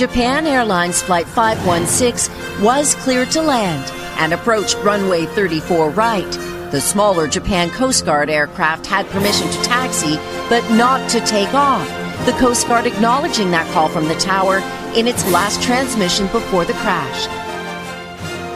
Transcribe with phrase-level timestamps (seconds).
[0.00, 3.84] Japan Airlines Flight 516 was cleared to land
[4.18, 6.32] and approached runway 34 right.
[6.70, 10.16] The smaller Japan Coast Guard aircraft had permission to taxi,
[10.48, 11.86] but not to take off.
[12.24, 14.60] The Coast Guard acknowledging that call from the tower
[14.96, 17.26] in its last transmission before the crash.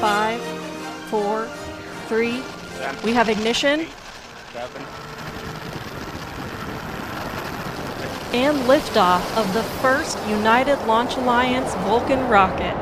[0.00, 0.40] Five,
[1.10, 1.46] four,
[2.08, 2.42] three.
[3.04, 3.86] We have ignition.
[8.34, 12.74] And liftoff of the first United Launch Alliance Vulcan rocket.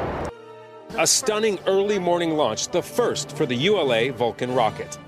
[0.96, 4.98] A stunning early morning launch, the first for the ULA Vulcan rocket.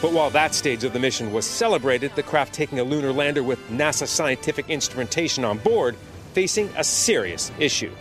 [0.00, 3.42] But while that stage of the mission was celebrated, the craft taking a lunar lander
[3.42, 5.94] with NASA scientific instrumentation on board
[6.32, 7.92] facing a serious issue.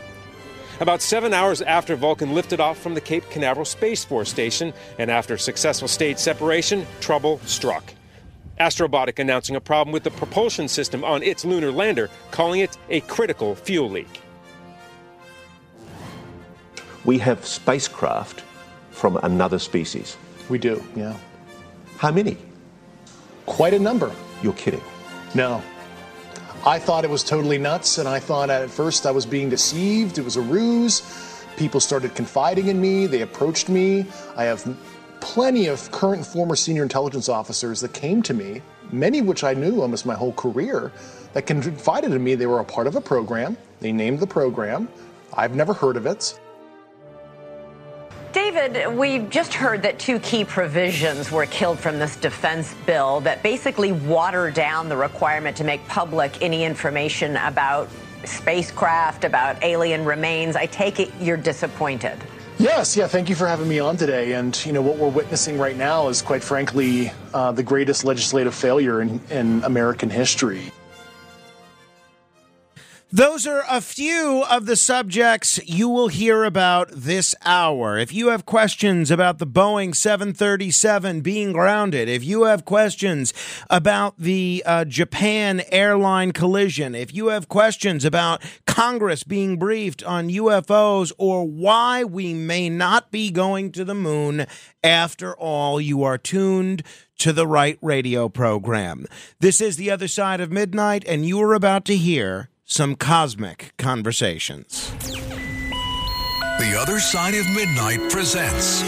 [0.79, 5.11] About seven hours after Vulcan lifted off from the Cape Canaveral Space Force Station, and
[5.11, 7.83] after successful stage separation, trouble struck.
[8.61, 13.01] Astrobotic announcing a problem with the propulsion system on its lunar lander, calling it a
[13.01, 14.21] critical fuel leak.
[17.03, 18.43] We have spacecraft
[18.91, 20.15] from another species.
[20.47, 21.17] We do, yeah.
[21.97, 22.37] How many?
[23.47, 24.11] Quite a number.
[24.43, 24.83] You're kidding.
[25.33, 25.63] No.
[26.63, 30.19] I thought it was totally nuts, and I thought at first I was being deceived.
[30.19, 31.01] It was a ruse.
[31.57, 33.07] People started confiding in me.
[33.07, 34.05] They approached me.
[34.35, 34.63] I have
[35.21, 38.61] plenty of current and former senior intelligence officers that came to me,
[38.91, 40.91] many of which I knew almost my whole career,
[41.33, 43.55] that confided in me they were a part of a program.
[43.79, 44.89] They named the program.
[45.33, 46.37] I've never heard of it.
[48.33, 53.43] David, we just heard that two key provisions were killed from this defense bill that
[53.43, 57.89] basically water down the requirement to make public any information about
[58.23, 60.55] spacecraft, about alien remains.
[60.55, 62.17] I take it you're disappointed.
[62.61, 64.33] Yes, yeah, thank you for having me on today.
[64.33, 68.53] And, you know, what we're witnessing right now is, quite frankly, uh, the greatest legislative
[68.53, 70.71] failure in, in American history.
[73.13, 77.97] Those are a few of the subjects you will hear about this hour.
[77.97, 83.33] If you have questions about the Boeing 737 being grounded, if you have questions
[83.69, 90.29] about the uh, Japan airline collision, if you have questions about Congress being briefed on
[90.29, 94.45] UFOs or why we may not be going to the moon,
[94.85, 96.81] after all, you are tuned
[97.17, 99.05] to the right radio program.
[99.41, 103.73] This is The Other Side of Midnight, and you are about to hear some cosmic
[103.77, 104.93] conversations.
[105.01, 108.81] The Other Side of Midnight presents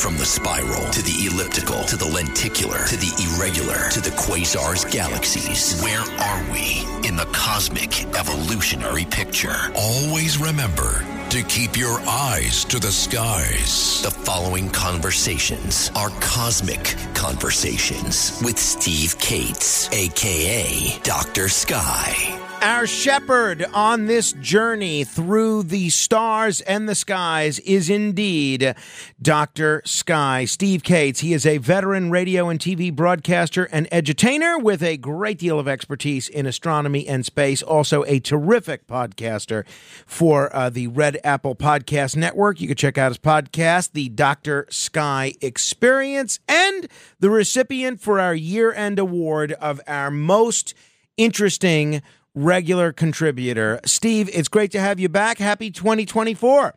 [0.00, 4.88] From the spiral to the elliptical to the lenticular to the irregular to the quasars,
[4.88, 5.82] galaxies.
[5.82, 9.72] Where are we in the cosmic evolutionary picture?
[9.74, 14.00] Always remember to keep your eyes to the skies.
[14.02, 21.48] The following conversations are cosmic conversations with Steve Kates, aka Dr.
[21.48, 22.47] Sky.
[22.60, 28.74] Our shepherd on this journey through the stars and the skies is indeed
[29.22, 29.80] Dr.
[29.84, 30.44] Sky.
[30.44, 31.20] Steve Kates.
[31.20, 35.68] He is a veteran radio and TV broadcaster and edutainer with a great deal of
[35.68, 37.62] expertise in astronomy and space.
[37.62, 39.64] Also, a terrific podcaster
[40.04, 42.60] for uh, the Red Apple Podcast Network.
[42.60, 44.66] You can check out his podcast, The Dr.
[44.68, 46.88] Sky Experience, and
[47.20, 50.74] the recipient for our year end award of our most
[51.16, 52.00] interesting
[52.44, 53.80] regular contributor.
[53.84, 55.38] Steve, it's great to have you back.
[55.38, 56.74] Happy 2024.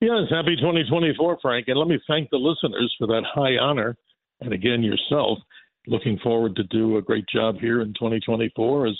[0.00, 1.66] Yes, happy 2024, Frank.
[1.68, 3.96] And let me thank the listeners for that high honor.
[4.40, 5.38] And again, yourself.
[5.86, 8.94] Looking forward to do a great job here in 2024 as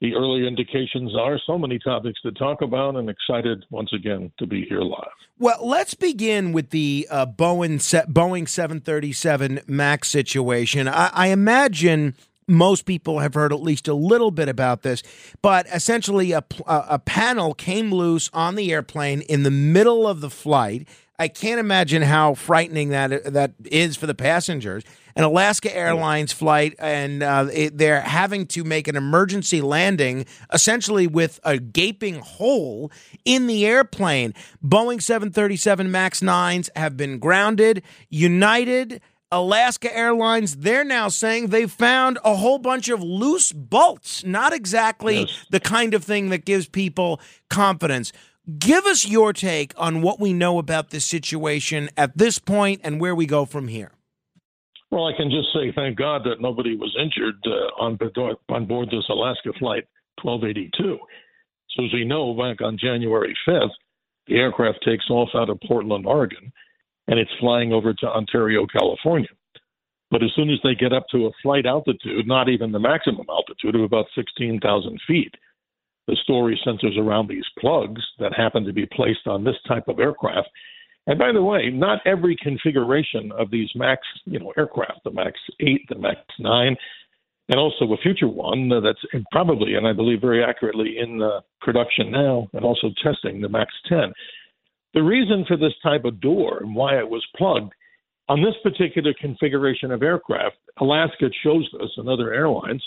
[0.00, 4.46] the early indications are so many topics to talk about and excited once again to
[4.46, 5.08] be here live.
[5.38, 7.76] Well, let's begin with the uh, Boeing,
[8.10, 10.88] Boeing 737 MAX situation.
[10.88, 12.14] I, I imagine
[12.48, 15.02] most people have heard at least a little bit about this,
[15.42, 20.30] but essentially a, a panel came loose on the airplane in the middle of the
[20.30, 20.86] flight.
[21.18, 24.84] I can't imagine how frightening that that is for the passengers.
[25.16, 31.06] an Alaska Airlines flight, and uh, it, they're having to make an emergency landing, essentially
[31.06, 32.92] with a gaping hole
[33.24, 34.34] in the airplane.
[34.62, 37.82] Boeing 737 MAX 9s have been grounded.
[38.10, 39.00] United.
[39.32, 44.24] Alaska Airlines, they're now saying they've found a whole bunch of loose bolts.
[44.24, 45.46] Not exactly Yes.
[45.50, 47.20] the kind of thing that gives people
[47.50, 48.12] confidence.
[48.58, 53.00] Give us your take on what we know about this situation at this point and
[53.00, 53.90] where we go from here.
[54.92, 57.98] Well, I can just say thank God that nobody was injured uh, on
[58.48, 59.84] on board this Alaska flight
[60.22, 60.98] 1282.
[61.70, 63.70] So as we know, back on January 5th,
[64.28, 66.52] the aircraft takes off out of Portland, Oregon,
[67.08, 69.28] and it's flying over to Ontario, California.
[70.10, 73.26] But as soon as they get up to a flight altitude, not even the maximum
[73.28, 75.34] altitude of about 16,000 feet,
[76.06, 79.98] the story centers around these plugs that happen to be placed on this type of
[79.98, 80.48] aircraft.
[81.08, 85.38] And by the way, not every configuration of these MAX, you know, aircraft, the MAX
[85.60, 86.76] 8, the MAX 9,
[87.48, 91.20] and also a future one that's probably, and I believe very accurately, in
[91.60, 94.12] production now and also testing, the MAX 10.
[94.96, 97.74] The reason for this type of door and why it was plugged
[98.30, 102.82] on this particular configuration of aircraft, Alaska chose this and other airlines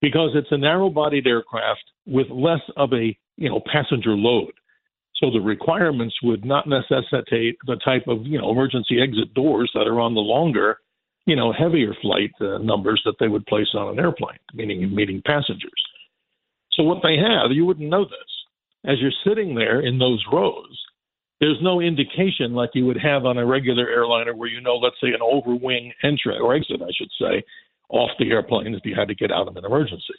[0.00, 4.52] because it's a narrow-bodied aircraft with less of a you know passenger load.
[5.16, 9.86] So the requirements would not necessitate the type of you know emergency exit doors that
[9.86, 10.78] are on the longer,
[11.26, 15.20] you know, heavier flight uh, numbers that they would place on an airplane, meaning meeting
[15.26, 15.70] passengers.
[16.72, 18.90] So what they have, you wouldn't know this.
[18.90, 20.82] As you're sitting there in those rows,
[21.42, 24.94] there's no indication like you would have on a regular airliner where you know, let's
[25.00, 27.42] say, an overwing entry or exit, I should say,
[27.88, 30.14] off the airplane if you had to get out of an emergency.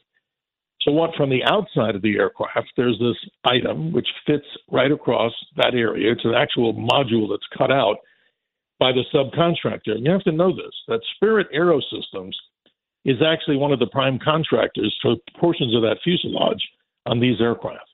[0.81, 3.15] So, what from the outside of the aircraft, there's this
[3.45, 6.11] item which fits right across that area.
[6.11, 7.99] It's an actual module that's cut out
[8.81, 9.95] by the subcontractor.
[9.95, 12.33] And you have to know this that Spirit Aerosystems
[13.05, 16.67] is actually one of the prime contractors for portions of that fuselage
[17.05, 17.92] on these aircraft.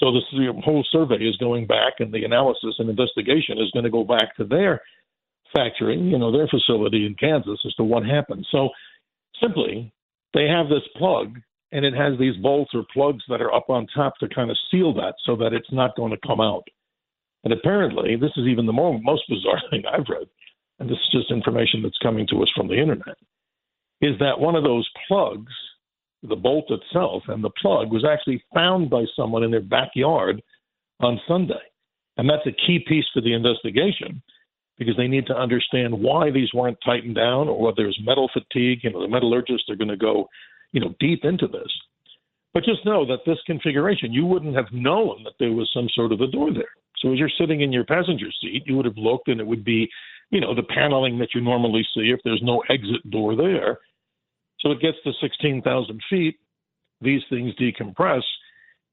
[0.00, 3.90] So the whole survey is going back, and the analysis and investigation is going to
[3.90, 4.80] go back to their
[5.54, 8.44] factory, you know, their facility in Kansas as to what happened.
[8.50, 8.70] So
[9.40, 9.92] simply,
[10.32, 11.38] they have this plug,
[11.70, 14.58] and it has these bolts or plugs that are up on top to kind of
[14.70, 16.64] seal that so that it's not going to come out.
[17.44, 20.26] And apparently, this is even the more, most bizarre thing I've read,
[20.80, 23.16] and this is just information that's coming to us from the internet,
[24.00, 25.52] is that one of those plugs
[26.28, 30.42] the bolt itself and the plug was actually found by someone in their backyard
[31.00, 31.54] on Sunday.
[32.16, 34.22] And that's a key piece for the investigation
[34.78, 38.80] because they need to understand why these weren't tightened down or whether there's metal fatigue.
[38.82, 40.28] You know, the metallurgists are going to go,
[40.72, 41.70] you know, deep into this.
[42.52, 46.12] But just know that this configuration, you wouldn't have known that there was some sort
[46.12, 46.64] of a door there.
[46.98, 49.64] So as you're sitting in your passenger seat, you would have looked and it would
[49.64, 49.88] be,
[50.30, 53.78] you know, the paneling that you normally see if there's no exit door there.
[54.64, 56.36] So it gets to 16,000 feet.
[57.00, 58.22] These things decompress.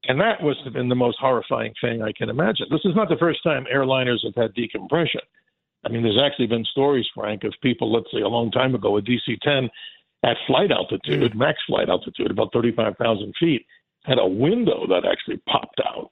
[0.04, 2.66] And that must have been the most horrifying thing I can imagine.
[2.70, 5.20] This is not the first time airliners have had decompression.
[5.84, 8.96] I mean, there's actually been stories, Frank, of people, let's say a long time ago,
[8.96, 9.70] a DC 10
[10.24, 13.66] at flight altitude, max flight altitude, about 35,000 feet,
[14.04, 16.10] had a window that actually popped out.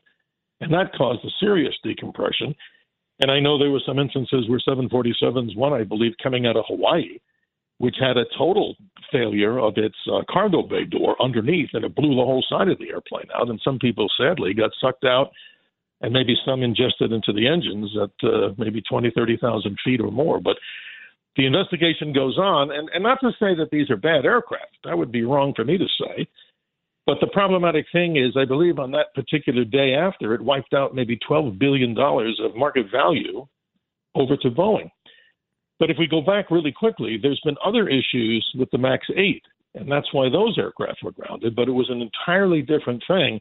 [0.60, 2.54] And that caused a serious decompression.
[3.20, 6.64] And I know there were some instances where 747s, one, I believe, coming out of
[6.66, 7.18] Hawaii,
[7.80, 8.76] which had a total
[9.10, 12.78] failure of its uh, cargo bay door underneath, and it blew the whole side of
[12.78, 13.48] the airplane out.
[13.48, 15.30] And some people, sadly, got sucked out,
[16.02, 20.38] and maybe some ingested into the engines at uh, maybe 20, 30,000 feet or more.
[20.38, 20.58] But
[21.36, 24.76] the investigation goes on, and, and not to say that these are bad aircraft.
[24.84, 26.28] That would be wrong for me to say.
[27.06, 30.94] But the problematic thing is, I believe on that particular day after, it wiped out
[30.94, 33.46] maybe $12 billion of market value
[34.14, 34.90] over to Boeing.
[35.80, 39.42] But if we go back really quickly, there's been other issues with the MAX 8,
[39.74, 41.56] and that's why those aircraft were grounded.
[41.56, 43.40] But it was an entirely different thing.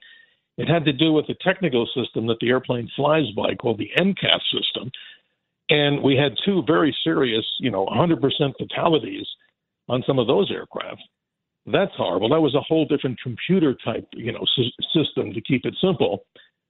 [0.57, 3.91] It had to do with the technical system that the airplane flies by called the
[3.99, 4.89] MCAS system.
[5.69, 8.19] And we had two very serious, you know, 100%
[8.57, 9.27] fatalities
[9.89, 11.01] on some of those aircraft.
[11.65, 12.29] That's horrible.
[12.29, 14.45] That was a whole different computer type, you know,
[14.93, 16.23] system to keep it simple.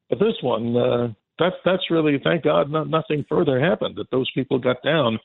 [0.09, 1.07] But this one, uh,
[1.37, 3.95] that's that's really thank God no, nothing further happened.
[3.95, 5.19] That those people got down,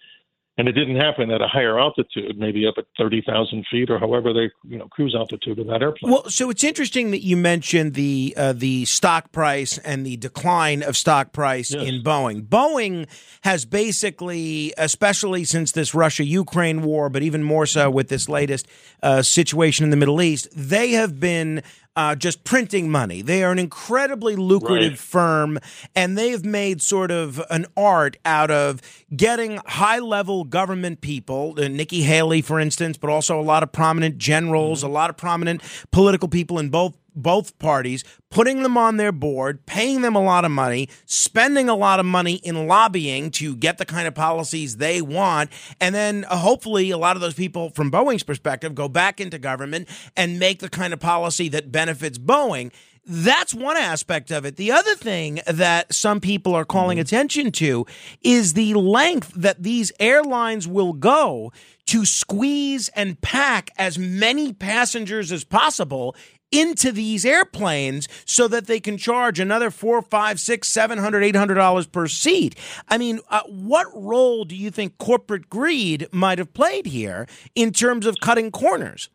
[0.56, 3.98] and it didn't happen at a higher altitude, maybe up at thirty thousand feet or
[3.98, 6.12] however they you know cruise altitude of that airplane.
[6.12, 10.82] Well, so it's interesting that you mentioned the uh, the stock price and the decline
[10.82, 12.46] of stock price in Boeing.
[12.46, 13.08] Boeing
[13.42, 18.68] has basically, especially since this Russia Ukraine war, but even more so with this latest
[19.02, 21.62] uh, situation in the Middle East, they have been
[21.96, 23.22] uh, just printing money.
[23.22, 24.98] They are an incredibly lucrative Right.
[24.98, 25.58] firm,
[25.94, 28.80] and they've made sort of an art out of
[29.14, 33.70] getting high level government people, uh, Nikki Haley, for instance, but also a lot of
[33.72, 38.96] prominent generals, a lot of prominent political people in both both parties, putting them on
[38.96, 43.30] their board, paying them a lot of money, spending a lot of money in lobbying
[43.32, 47.22] to get the kind of policies they want, and then uh, hopefully a lot of
[47.22, 51.48] those people from Boeing's perspective go back into government and make the kind of policy
[51.48, 52.72] that benefits Boeing.
[53.06, 54.56] That's one aspect of it.
[54.56, 57.84] The other thing that some people are calling attention to
[58.22, 61.52] is the length that these airlines will go
[61.86, 66.16] to squeeze and pack as many passengers as possible
[66.54, 71.36] into these airplanes so that they can charge another four, five, six, seven hundred, eight
[71.36, 72.54] hundred dollars per seat.
[72.88, 77.72] I mean, uh, what role do you think corporate greed might have played here in
[77.72, 79.10] terms of cutting corners?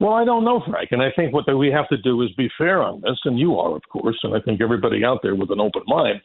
[0.00, 2.48] Well, I don't know, Frank, and I think what we have to do is be
[2.56, 5.50] fair on this, and you are, of course, and I think everybody out there with
[5.50, 6.20] an open mind.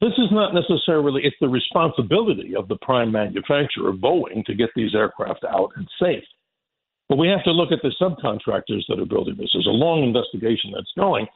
[0.00, 4.96] This is not necessarily it's the responsibility of the prime manufacturer, Boeing, to get these
[4.96, 6.24] aircraft out and safe.
[7.08, 9.50] But we have to look at the subcontractors that are building this.
[9.52, 11.26] There's a long investigation that's going,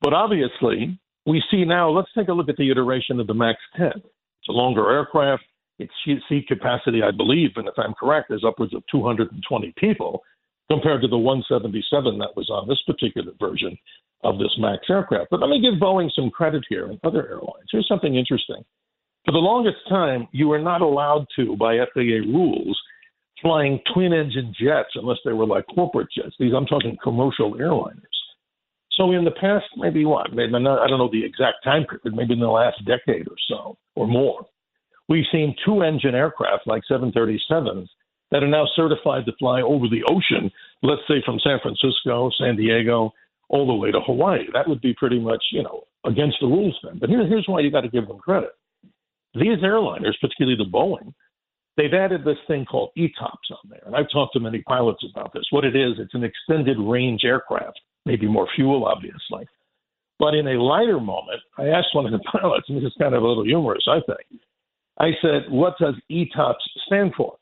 [0.00, 1.90] but obviously we see now.
[1.90, 3.92] Let's take a look at the iteration of the Max 10.
[3.94, 5.42] It's a longer aircraft.
[5.78, 10.22] Its seat capacity, I believe, and if I'm correct, is upwards of 220 people
[10.70, 13.76] compared to the 177 that was on this particular version
[14.22, 15.28] of this MAX aircraft.
[15.30, 17.68] But let me give Boeing some credit here and other airlines.
[17.72, 18.62] Here's something interesting.
[19.24, 22.78] For the longest time, you were not allowed to, by FAA rules,
[23.42, 26.34] flying twin engine jets unless they were like corporate jets.
[26.38, 28.20] These, I'm talking commercial airliners.
[28.92, 30.32] So in the past, maybe what?
[30.32, 33.36] Maybe not, I don't know the exact time period, maybe in the last decade or
[33.48, 34.44] so or more,
[35.08, 37.86] we've seen two engine aircraft like 737s
[38.30, 40.50] that are now certified to fly over the ocean,
[40.82, 43.12] let's say from San Francisco, San Diego,
[43.48, 44.44] all the way to Hawaii.
[44.52, 46.98] That would be pretty much, you know, against the rules then.
[46.98, 48.50] But here, here's why you got to give them credit.
[49.34, 51.12] These airliners, particularly the Boeing,
[51.76, 53.82] they've added this thing called ETOPS on there.
[53.86, 55.44] And I've talked to many pilots about this.
[55.50, 59.46] What it is, it's an extended range aircraft, maybe more fuel, obviously.
[60.18, 63.14] But in a lighter moment, I asked one of the pilots, and this is kind
[63.14, 64.40] of a little humorous, I think.
[64.98, 67.36] I said, What does ETOPS stand for?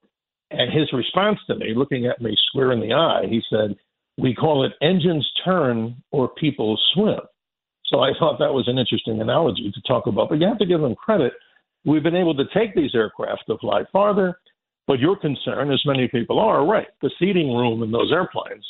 [0.50, 3.76] And his response to me, looking at me square in the eye, he said,
[4.16, 7.20] We call it engines turn or people swim.
[7.86, 10.28] So I thought that was an interesting analogy to talk about.
[10.28, 11.32] But you have to give them credit.
[11.88, 14.38] We've been able to take these aircraft to fly farther.
[14.86, 18.66] But your concern, as many people are, right, the seating room in those airplanes,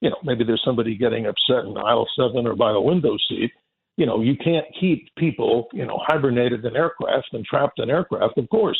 [0.00, 3.50] you know, maybe there's somebody getting upset in aisle seven or by a window seat.
[3.96, 8.36] You know, you can't keep people, you know, hibernated in aircraft and trapped in aircraft,
[8.36, 8.78] of course.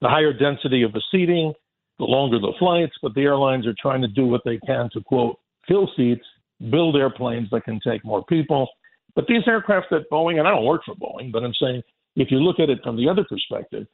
[0.00, 1.52] The higher density of the seating,
[1.98, 5.02] the longer the flights, but the airlines are trying to do what they can to
[5.02, 6.24] quote fill seats,
[6.70, 8.68] build airplanes that can take more people.
[9.14, 11.82] But these aircraft at Boeing, and I don't work for Boeing, but I'm saying
[12.16, 13.86] if you look at it from the other perspective,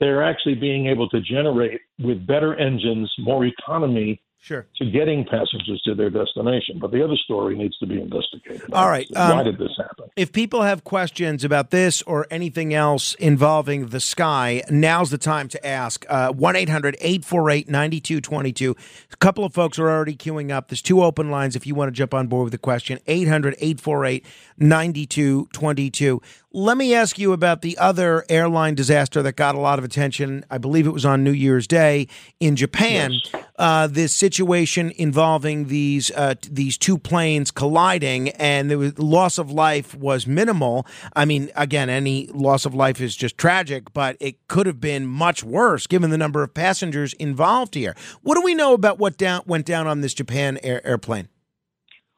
[0.00, 4.64] they're actually being able to generate with better engines, more economy Sure.
[4.76, 6.78] to getting passengers to their destination.
[6.78, 8.72] But the other story needs to be investigated.
[8.72, 10.04] All right, Why um, did this happen?
[10.14, 15.48] If people have questions about this or anything else involving the sky, now's the time
[15.48, 16.06] to ask.
[16.08, 18.76] Uh, 1 800 848 9222.
[19.10, 20.68] A couple of folks are already queuing up.
[20.68, 23.54] There's two open lines if you want to jump on board with a question 800
[23.58, 24.24] 848
[24.58, 26.22] 9222.
[26.58, 30.42] Let me ask you about the other airline disaster that got a lot of attention.
[30.50, 32.08] I believe it was on New Year's Day
[32.40, 33.12] in Japan.
[33.58, 39.94] Uh, this situation involving these uh, these two planes colliding, and the loss of life
[39.96, 40.86] was minimal.
[41.14, 45.06] I mean, again, any loss of life is just tragic, but it could have been
[45.06, 47.94] much worse given the number of passengers involved here.
[48.22, 51.28] What do we know about what down went down on this Japan air- airplane?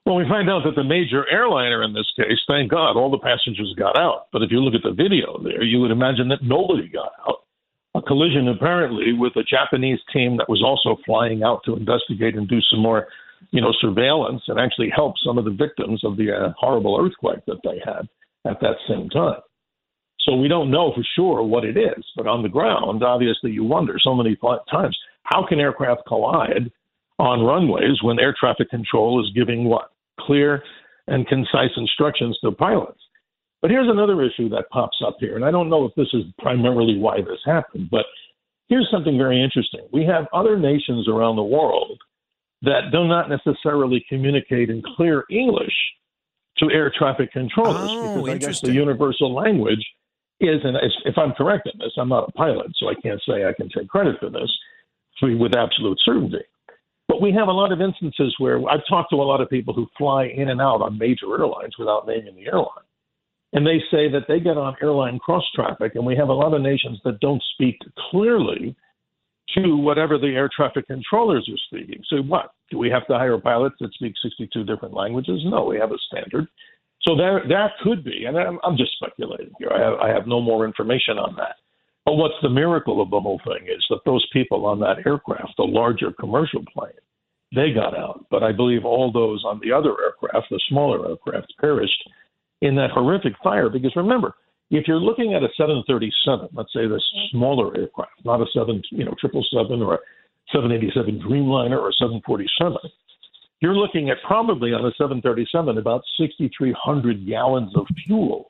[0.09, 3.19] Well, we find out that the major airliner in this case, thank God, all the
[3.19, 4.29] passengers got out.
[4.33, 7.45] But if you look at the video there, you would imagine that nobody got out.
[7.95, 12.49] A collision apparently with a Japanese team that was also flying out to investigate and
[12.49, 13.09] do some more,
[13.51, 17.45] you know, surveillance and actually help some of the victims of the uh, horrible earthquake
[17.47, 18.09] that they had
[18.51, 19.43] at that same time.
[20.21, 23.63] So we don't know for sure what it is, but on the ground, obviously, you
[23.63, 24.39] wonder so many
[24.71, 26.73] times how can aircraft collide
[27.19, 30.63] on runways when air traffic control is giving what clear
[31.07, 33.01] and concise instructions to pilots.
[33.61, 36.25] But here's another issue that pops up here, and I don't know if this is
[36.39, 38.07] primarily why this happened, but
[38.69, 39.81] here's something very interesting.
[39.93, 41.99] We have other nations around the world
[42.63, 45.75] that do not necessarily communicate in clear English
[46.59, 49.85] to air traffic controllers Oh, because I guess the universal language
[50.41, 53.23] is, and if- if I'm correct in this, I'm not a pilot, so I can't
[53.23, 54.51] say I can take credit for this
[55.21, 56.45] with absolute certainty.
[57.09, 59.73] But we have a lot of instances where I've talked to a lot of people
[59.73, 62.85] who fly in and out on major airlines without naming the airline.
[63.55, 66.53] And they say that they get on airline cross traffic, and we have a lot
[66.53, 67.79] of nations that don't speak
[68.11, 68.77] clearly
[69.57, 72.03] to whatever the air traffic controllers are speaking.
[72.09, 72.51] So, what?
[72.71, 75.41] Do we have to hire pilots that speak 62 different languages?
[75.47, 76.47] No, we have a standard.
[77.03, 79.71] So, there, that could be, and I'm, I'm just speculating here.
[79.73, 81.57] I have, I have no more information on that.
[82.09, 85.53] But what's the miracle of the whole thing is that those people on that aircraft,
[85.59, 86.97] the larger commercial plane,
[87.55, 88.25] they got out.
[88.31, 92.09] But I believe all those on the other aircraft, the smaller aircraft, perished
[92.63, 93.69] in that horrific fire.
[93.69, 94.33] Because remember,
[94.71, 99.05] if you're looking at a 737, let's say this smaller aircraft, not a 7, you
[99.05, 99.99] know, 777 or a
[100.51, 102.89] 787 Dreamliner or 747,
[103.61, 108.49] you're looking at probably on a 737 about 6,300 gallons of fuel.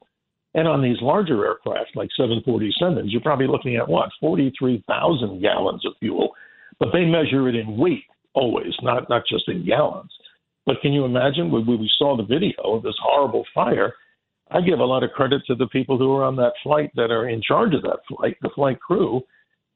[0.54, 5.92] And on these larger aircraft like 747s, you're probably looking at what, 43,000 gallons of
[6.00, 6.30] fuel.
[6.78, 10.10] But they measure it in weight always, not, not just in gallons.
[10.64, 13.94] But can you imagine when we saw the video of this horrible fire?
[14.50, 17.10] I give a lot of credit to the people who are on that flight that
[17.10, 19.20] are in charge of that flight, the flight crew,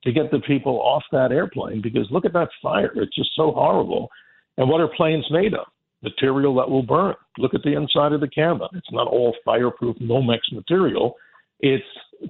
[0.05, 2.91] to get the people off that airplane because look at that fire.
[2.97, 4.09] It's just so horrible.
[4.57, 5.67] And what are planes made of?
[6.03, 7.15] Material that will burn.
[7.39, 8.69] Look at the inside of the cabin.
[8.75, 11.17] It's not all fireproof Nomex material
[11.63, 11.85] it's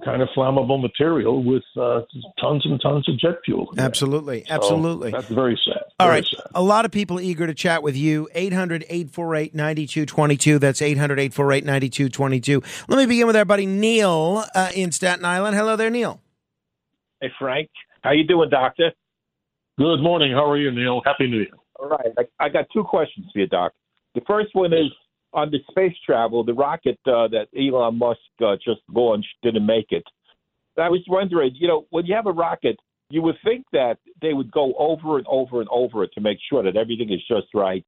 [0.05, 2.01] kind of flammable material with uh,
[2.39, 3.73] tons and tons of jet fuel.
[3.77, 4.45] Absolutely.
[4.47, 5.11] So Absolutely.
[5.11, 5.83] That's very sad.
[5.99, 6.25] All very right.
[6.25, 6.51] Sad.
[6.53, 8.29] A lot of people eager to chat with you.
[8.33, 10.59] 800 848 9222.
[10.59, 12.61] That's 800 848 9222.
[12.87, 15.55] Let me begin with our buddy Neil uh, in Staten Island.
[15.55, 16.21] Hello there, Neil.
[17.19, 17.69] Hey, Frank.
[18.01, 18.91] How you doing, Doctor?
[19.79, 20.31] Good morning.
[20.31, 21.01] How are you, Neil?
[21.03, 21.47] Happy New Year.
[21.83, 22.13] All right.
[22.17, 23.73] I, I got two questions for you, Doc.
[24.15, 24.89] The first one is
[25.33, 29.87] on the space travel, the rocket uh, that Elon Musk uh, just launched didn't make
[29.89, 30.03] it.
[30.77, 32.77] I was wondering, you know, when you have a rocket,
[33.09, 36.37] you would think that they would go over and over and over it to make
[36.49, 37.85] sure that everything is just right.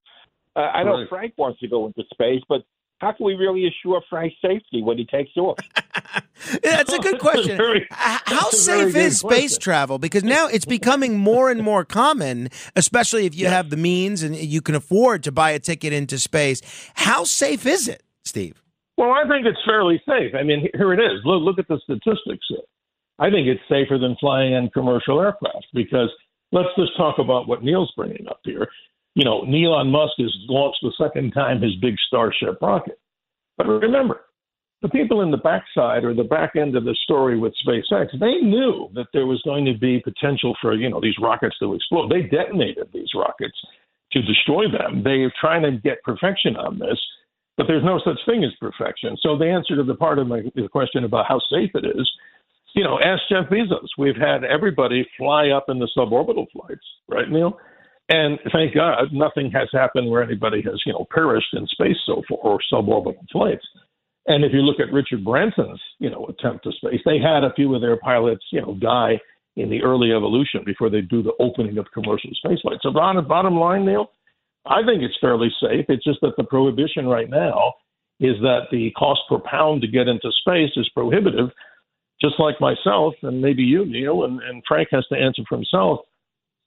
[0.56, 1.10] Uh, I know Right.
[1.10, 2.64] Frank wants to go into space, but
[3.00, 5.58] how can we really assure Frank's safety when he takes off?
[6.64, 7.58] That's a good question.
[7.58, 9.60] Very- How that's a very safe is space question.
[9.62, 10.00] travel?
[10.00, 14.36] Because now it's becoming more and more common, especially if you have the means and
[14.36, 16.62] you can afford to buy a ticket into space.
[16.96, 18.62] How safe is it, Steve?
[18.98, 20.34] Well, I think it's fairly safe.
[20.36, 21.20] I mean, here it is.
[21.26, 22.60] Look, look at the statistics here.
[23.20, 26.10] I think it's safer than flying in commercial aircraft because
[26.52, 28.68] let's just talk about what Neil's bringing up here.
[29.16, 33.00] You know, Elon Musk has launched the second time his big Starship rocket.
[33.58, 34.22] But remember,
[34.86, 38.38] the people in the backside or the back end of the story with SpaceX, they
[38.38, 42.12] knew that there was going to be potential for, you know, these rockets to explode.
[42.12, 43.58] They detonated these rockets
[44.12, 45.02] to destroy them.
[45.04, 47.00] They're trying to get perfection on this,
[47.58, 49.18] but there's no such thing as perfection.
[49.22, 52.08] So the answer to the part of my the question about how safe it is,
[52.76, 53.90] you know, ask Jeff Bezos.
[53.98, 57.58] We've had everybody fly up in the suborbital flights, right, Neil?
[58.10, 62.22] And thank God nothing has happened where anybody has, you know, perished in space so
[62.30, 63.66] far or suborbital flights.
[64.28, 67.54] And if you look at Richard Branson's, you know, attempt to space, they had a
[67.56, 69.20] few of their pilots, you know, die
[69.56, 72.80] in the early evolution before they do the opening of commercial spaceflight.
[72.82, 74.10] So bottom bottom line, Neil,
[74.66, 75.86] I think it's fairly safe.
[75.90, 77.74] It's just that the prohibition right now
[78.20, 81.50] is that the cost per pound to get into space is prohibitive.
[82.22, 86.00] Just like myself and maybe you, Neil, and, and Frank has to answer for himself.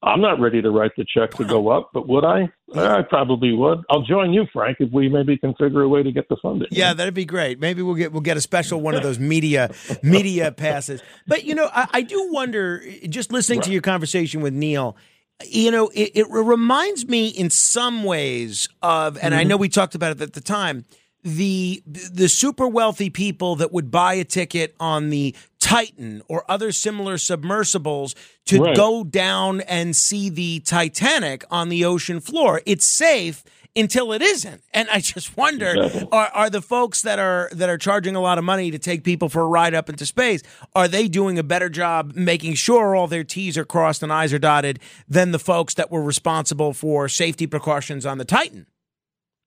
[0.03, 2.49] I'm not ready to write the check to go up, but would I?
[2.77, 3.81] I probably would.
[3.91, 6.69] I'll join you, Frank, if we maybe can figure a way to get the funding.
[6.71, 7.59] Yeah, that'd be great.
[7.59, 9.71] Maybe we'll get we'll get a special one of those media
[10.03, 11.03] media passes.
[11.27, 12.85] But you know, I, I do wonder.
[13.09, 14.97] Just listening to your conversation with Neil,
[15.45, 19.49] you know, it, it reminds me in some ways of, and I mm-hmm.
[19.49, 20.85] know we talked about it at the time.
[21.25, 26.73] The the super wealthy people that would buy a ticket on the Titan or other
[26.73, 28.15] similar submersibles
[28.47, 28.77] to Right.
[28.77, 32.63] go down and see the Titanic on the ocean floor.
[32.67, 33.43] It's safe
[33.77, 34.63] until it isn't.
[34.73, 36.09] And I just wonder Exactly.
[36.11, 39.05] are, are the folks that are that are charging a lot of money to take
[39.05, 40.43] people for a ride up into space
[40.75, 44.33] are they doing a better job making sure all their t's are crossed and i's
[44.33, 48.67] are dotted than the folks that were responsible for safety precautions on the titan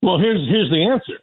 [0.02, 1.19] Well, here's here's the answer.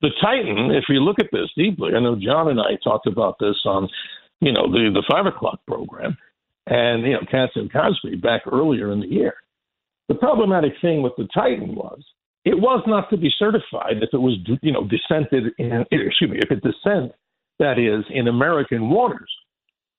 [0.00, 3.36] The Titan, if you look at this deeply, I know John and I talked about
[3.40, 3.88] this on,
[4.40, 6.16] you know, the the five o'clock program,
[6.66, 9.34] and you know, Cats and Cosby back earlier in the year.
[10.08, 12.02] The problematic thing with the Titan was
[12.44, 16.38] it was not to be certified if it was, you know, descended in, excuse me,
[16.38, 17.12] if it descent
[17.58, 19.30] that is in American waters.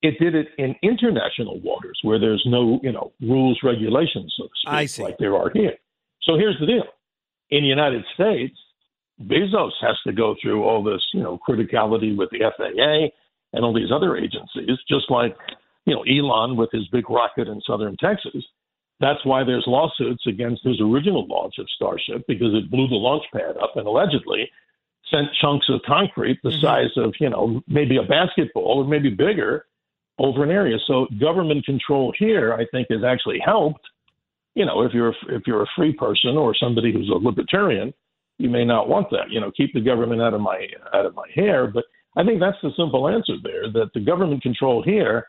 [0.02, 4.50] It did it in international waters where there's no, you know, rules, regulations, so to
[4.56, 4.72] speak,
[5.04, 5.74] like there are here.
[6.24, 6.86] So here's the deal
[7.50, 8.58] in the United States,
[9.22, 13.10] Bezos has to go through all this, you know, criticality with the FAA
[13.54, 15.36] and all these other agencies, just like,
[15.86, 18.44] you know, Elon with his big rocket in southern Texas.
[19.00, 23.24] That's why there's lawsuits against his original launch of Starship because it blew the launch
[23.34, 24.50] pad up and allegedly
[25.10, 26.62] sent chunks of concrete the mm-hmm.
[26.62, 29.66] size of, you know, maybe a basketball or maybe bigger
[30.20, 30.78] over an area.
[30.86, 33.88] So government control here, I think, has actually helped.
[34.56, 37.94] You know, if you're if you're a free person or somebody who's a libertarian,
[38.38, 39.30] you may not want that.
[39.30, 41.68] You know, keep the government out of my out of my hair.
[41.68, 41.86] But
[42.18, 43.72] I think that's the simple answer there.
[43.72, 45.28] That the government control here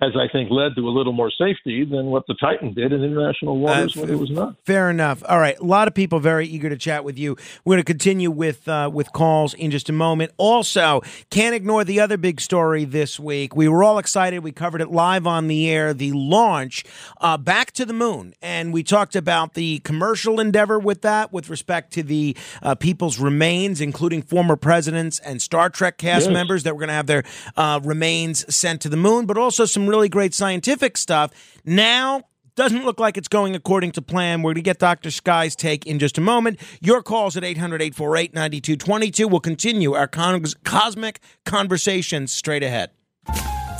[0.00, 3.02] has, I think, led to a little more safety than what the Titan did in
[3.02, 4.54] international waters uh, when it was not.
[4.64, 5.24] Fair enough.
[5.28, 7.36] All right, a lot of people very eager to chat with you.
[7.64, 10.32] We're going to continue with uh, with calls in just a moment.
[10.36, 13.56] Also, can't ignore the other big story this week.
[13.56, 14.44] We were all excited.
[14.44, 15.92] We covered it live on the air.
[15.92, 16.84] The launch
[17.20, 21.50] uh, back to the moon, and we talked about the commercial endeavor with that, with
[21.50, 26.32] respect to the uh, people's remains, including former presidents and Star Trek cast yes.
[26.32, 27.24] members that were going to have their
[27.56, 31.32] uh, remains sent to the moon, but also some really great scientific stuff.
[31.64, 32.22] Now,
[32.58, 34.42] doesn't look like it's going according to plan.
[34.42, 35.12] We're going to get Dr.
[35.12, 36.60] Sky's take in just a moment.
[36.80, 39.28] Your calls at 800 848 9222.
[39.28, 42.90] We'll continue our cosmic conversations straight ahead.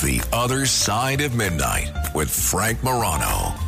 [0.00, 3.67] The Other Side of Midnight with Frank Morano.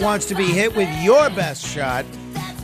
[0.00, 2.04] Wants to be hit with your best shot.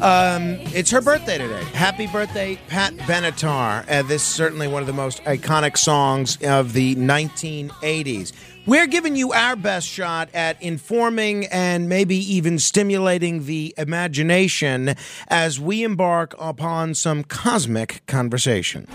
[0.02, 1.62] Um, it's her birthday today.
[1.72, 3.88] Happy birthday, Pat Benatar.
[3.88, 8.32] Uh, this is certainly one of the most iconic songs of the 1980s.
[8.66, 14.94] We're giving you our best shot at informing and maybe even stimulating the imagination
[15.28, 18.88] as we embark upon some cosmic conversations.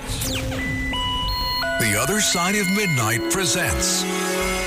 [1.80, 4.04] The Other Side of Midnight presents.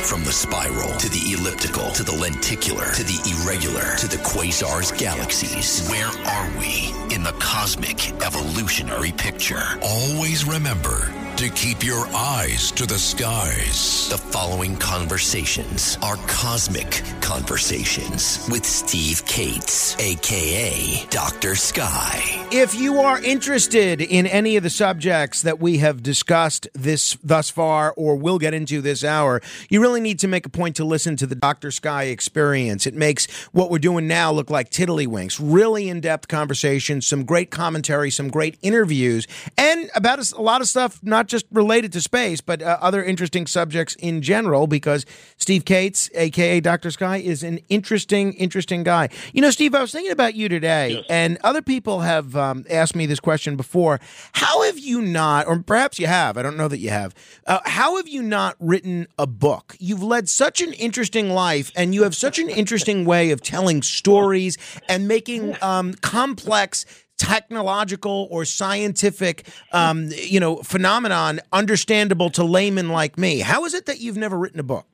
[0.05, 4.97] From the spiral to the elliptical to the lenticular to the irregular to the quasars
[4.99, 5.87] galaxies.
[5.89, 9.63] Where are we in the cosmic evolutionary picture?
[9.83, 14.09] Always remember to keep your eyes to the skies.
[14.09, 21.55] The following conversations are cosmic conversations with Steve Kates, aka Dr.
[21.55, 22.49] Sky.
[22.51, 27.51] If you are interested in any of the subjects that we have discussed this thus
[27.51, 30.85] far or will get into this hour, you really need to make a point to
[30.85, 31.71] listen to the Dr.
[31.71, 32.85] Sky experience.
[32.85, 35.39] It makes what we're doing now look like tiddlywinks.
[35.41, 40.99] Really in-depth conversations, some great commentary, some great interviews, and about a lot of stuff
[41.05, 46.11] not just related to space, but uh, other interesting subjects in general, because Steve Kates,
[46.15, 46.91] aka Dr.
[46.91, 49.09] Sky, is an interesting, interesting guy.
[49.33, 51.05] You know, Steve, I was thinking about you today, yes.
[51.09, 54.01] and other people have um, asked me this question before.
[54.33, 57.15] How have you not, or perhaps you have, I don't know that you have,
[57.47, 59.77] uh, how have you not written a book?
[59.79, 63.83] You've led such an interesting life, and you have such an interesting way of telling
[63.83, 66.85] stories and making um, complex
[67.19, 73.41] technological or scientific, um, you know, phenomenon understandable to laymen like me.
[73.41, 74.87] How is it that you've never written a book?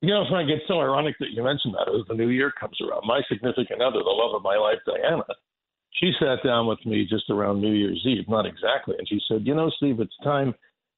[0.00, 2.76] You know, Frank, it's so ironic that you mentioned that as the new year comes
[2.80, 3.02] around.
[3.04, 5.24] My significant other, the love of my life, Diana,
[5.94, 9.44] she sat down with me just around New Year's Eve, not exactly, and she said,
[9.44, 10.54] "You know, Steve, it's time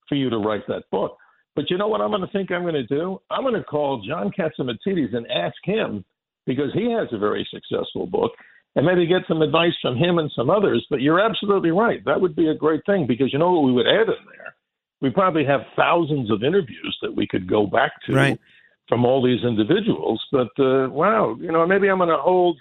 [0.07, 1.17] for you to write that book."
[1.57, 3.21] But you know what I'm going to think I'm going to do?
[3.31, 6.05] I'm going to call John Catsimatidis and ask him
[6.47, 8.33] because he has a very successful book
[8.77, 10.87] and maybe get some advice from him and some others.
[10.91, 12.05] But you're absolutely right.
[12.05, 14.55] That would be a great thing because you know what we would add in there?
[15.01, 18.41] We probably have thousands of interviews that we could go back to right.
[18.89, 20.23] from all these individuals.
[20.31, 22.59] But uh, wow, you know, maybe I'm going to hold.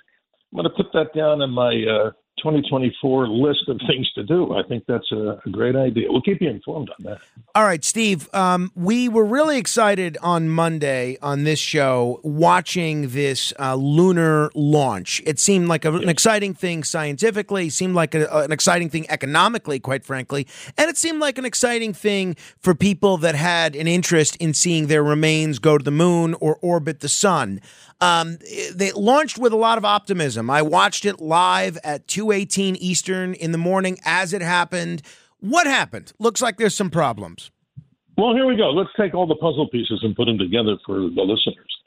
[0.52, 4.54] I'm going to put that down in my uh, 2024 list of things to do.
[4.54, 6.12] I think that's a, a great idea.
[6.12, 7.20] We'll keep you informed on that.
[7.56, 8.34] All right, Steve.
[8.34, 15.22] Um, we were really excited on Monday on this show watching this uh, lunar launch.
[15.26, 19.80] It seemed like a, an exciting thing scientifically, seemed like a, an exciting thing economically,
[19.80, 20.48] quite frankly,
[20.78, 24.88] and it seemed like an exciting thing for people that had an interest in seeing
[24.88, 27.62] their remains go to the moon or orbit the sun.
[28.02, 28.38] Um,
[28.74, 30.50] they launched with a lot of optimism.
[30.50, 35.02] I watched it live at 2:18 Eastern in the morning as it happened.
[35.40, 36.14] What happened?
[36.20, 37.52] Looks like there's some problems.
[38.18, 38.72] Well, here we go.
[38.72, 41.80] Let's take all the puzzle pieces and put them together for the listeners.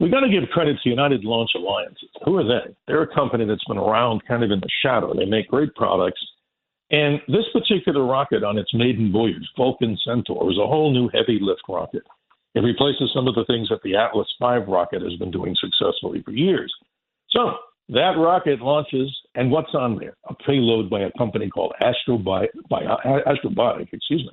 [0.00, 2.08] We got to give credit to United Launch Alliances.
[2.24, 2.74] Who are they?
[2.86, 5.14] They're a company that's been around kind of in the shadow.
[5.14, 6.20] They make great products.
[6.90, 11.38] And this particular rocket on its maiden voyage, Vulcan Centaur, was a whole new heavy
[11.40, 12.02] lift rocket.
[12.54, 16.22] It replaces some of the things that the Atlas V rocket has been doing successfully
[16.22, 16.72] for years.
[17.30, 17.54] So
[17.88, 20.16] that rocket launches, and what's on there?
[20.28, 22.82] A payload by a company called Astrobi- by,
[23.26, 24.30] Astrobotic, excuse me.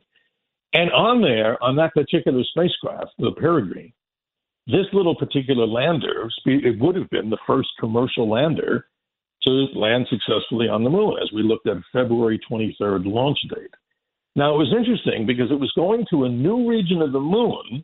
[0.73, 3.91] And on there, on that particular spacecraft, the Peregrine,
[4.67, 8.85] this little particular lander, it would have been the first commercial lander
[9.43, 13.73] to land successfully on the moon, as we looked at February 23rd launch date.
[14.35, 17.83] Now, it was interesting because it was going to a new region of the moon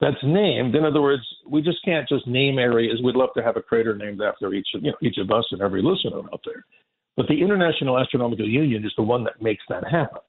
[0.00, 0.74] that's named.
[0.74, 3.00] In other words, we just can't just name areas.
[3.02, 5.60] We'd love to have a crater named after each, you know, each of us and
[5.60, 6.64] every listener out there.
[7.16, 10.20] But the International Astronomical Union is the one that makes that happen.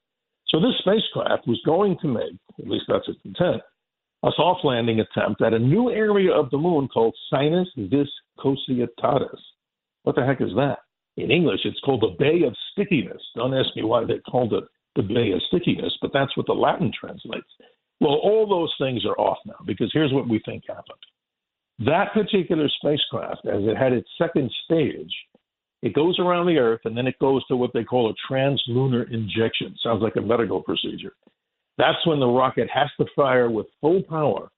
[0.48, 3.62] So this spacecraft was going to make, at least that's its intent,
[4.22, 8.08] a soft landing attempt at a new area of the moon called Sinus Vis
[8.38, 9.40] Cositatis.
[10.02, 10.80] What the heck is that?
[11.16, 13.22] In English, it's called the Bay of Stickiness.
[13.36, 14.64] Don't ask me why they called it
[14.96, 17.48] the Bay of Stickiness, but that's what the Latin translates.
[18.02, 20.98] Well, all those things are off now because here's what we think happened.
[21.86, 25.14] That particular spacecraft, as it had its second stage,
[25.82, 29.08] it goes around the Earth and then it goes to what they call a translunar
[29.12, 29.76] injection.
[29.80, 31.12] Sounds like a medical procedure.
[31.78, 34.50] That's when the rocket has to fire with full power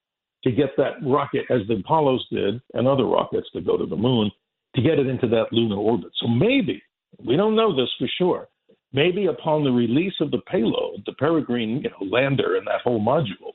[0.44, 3.96] to get that rocket, as the Apollos did, and other rockets to go to the
[3.96, 4.30] moon,
[4.74, 6.12] to get it into that lunar orbit.
[6.16, 6.82] So maybe,
[7.22, 8.48] we don't know this for sure,
[8.94, 13.04] maybe upon the release of the payload, the Peregrine you know, lander and that whole
[13.04, 13.52] module,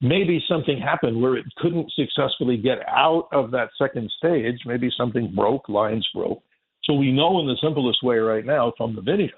[0.00, 4.58] maybe something happened where it couldn't successfully get out of that second stage.
[4.66, 6.42] Maybe something broke, lines broke.
[6.84, 9.28] So we know in the simplest way right now from the video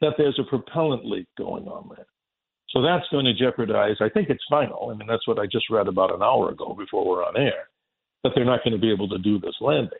[0.00, 2.06] that there's a propellant leak going on there.
[2.70, 4.90] So that's going to jeopardize, I think it's final.
[4.90, 7.68] I mean, that's what I just read about an hour ago before we're on air,
[8.22, 9.98] that they're not going to be able to do this landing.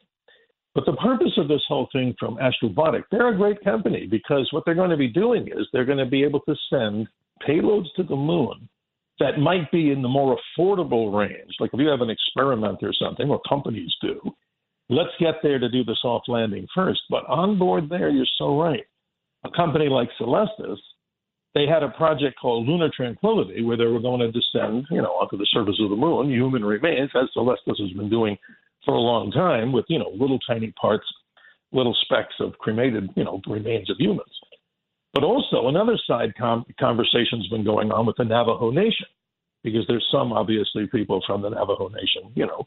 [0.74, 4.64] But the purpose of this whole thing from Astrobotic, they're a great company because what
[4.64, 7.08] they're going to be doing is they're going to be able to send
[7.46, 8.68] payloads to the moon
[9.20, 11.54] that might be in the more affordable range.
[11.58, 14.20] Like if you have an experiment or something, or companies do,
[14.88, 17.00] let's get there to do the soft landing first.
[17.10, 18.84] But on board there, you're so right.
[19.44, 20.78] A company like Celestis,
[21.54, 25.12] they had a project called Lunar Tranquility where they were going to descend, you know,
[25.12, 28.36] onto the surface of the moon, human remains, as Celestis has been doing
[28.88, 31.04] for a long time with, you know, little tiny parts,
[31.72, 34.32] little specks of cremated, you know, remains of humans.
[35.12, 39.06] But also another side com- conversation's been going on with the Navajo Nation,
[39.62, 42.64] because there's some obviously people from the Navajo Nation, you know,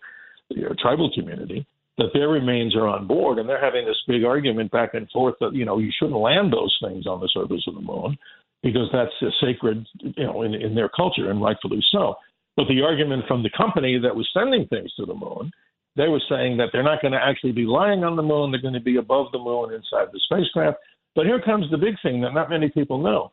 [0.50, 1.66] the tribal community,
[1.98, 5.34] that their remains are on board, and they're having this big argument back and forth
[5.40, 8.16] that you know you shouldn't land those things on the surface of the moon
[8.62, 12.14] because that's sacred, you know, in, in their culture, and rightfully so.
[12.56, 15.52] But the argument from the company that was sending things to the moon
[15.96, 18.52] they were saying that they're not going to actually be lying on the moon.
[18.52, 20.78] They're going to be above the moon inside the spacecraft.
[21.16, 23.32] But here comes the big thing that not many people know.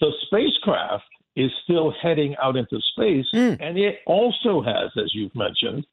[0.00, 1.04] The spacecraft
[1.36, 3.56] is still heading out into space, mm.
[3.60, 5.86] and it also has, as you've mentioned,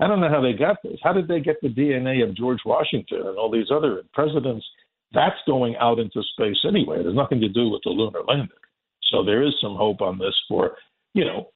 [0.00, 0.98] I don't know how they got this.
[1.02, 4.64] How did they get the DNA of George Washington and all these other presidents?
[5.12, 7.02] That's going out into space anyway.
[7.02, 8.48] There's nothing to do with the lunar landing.
[9.10, 10.76] So there is some hope on this for,
[11.12, 11.50] you know,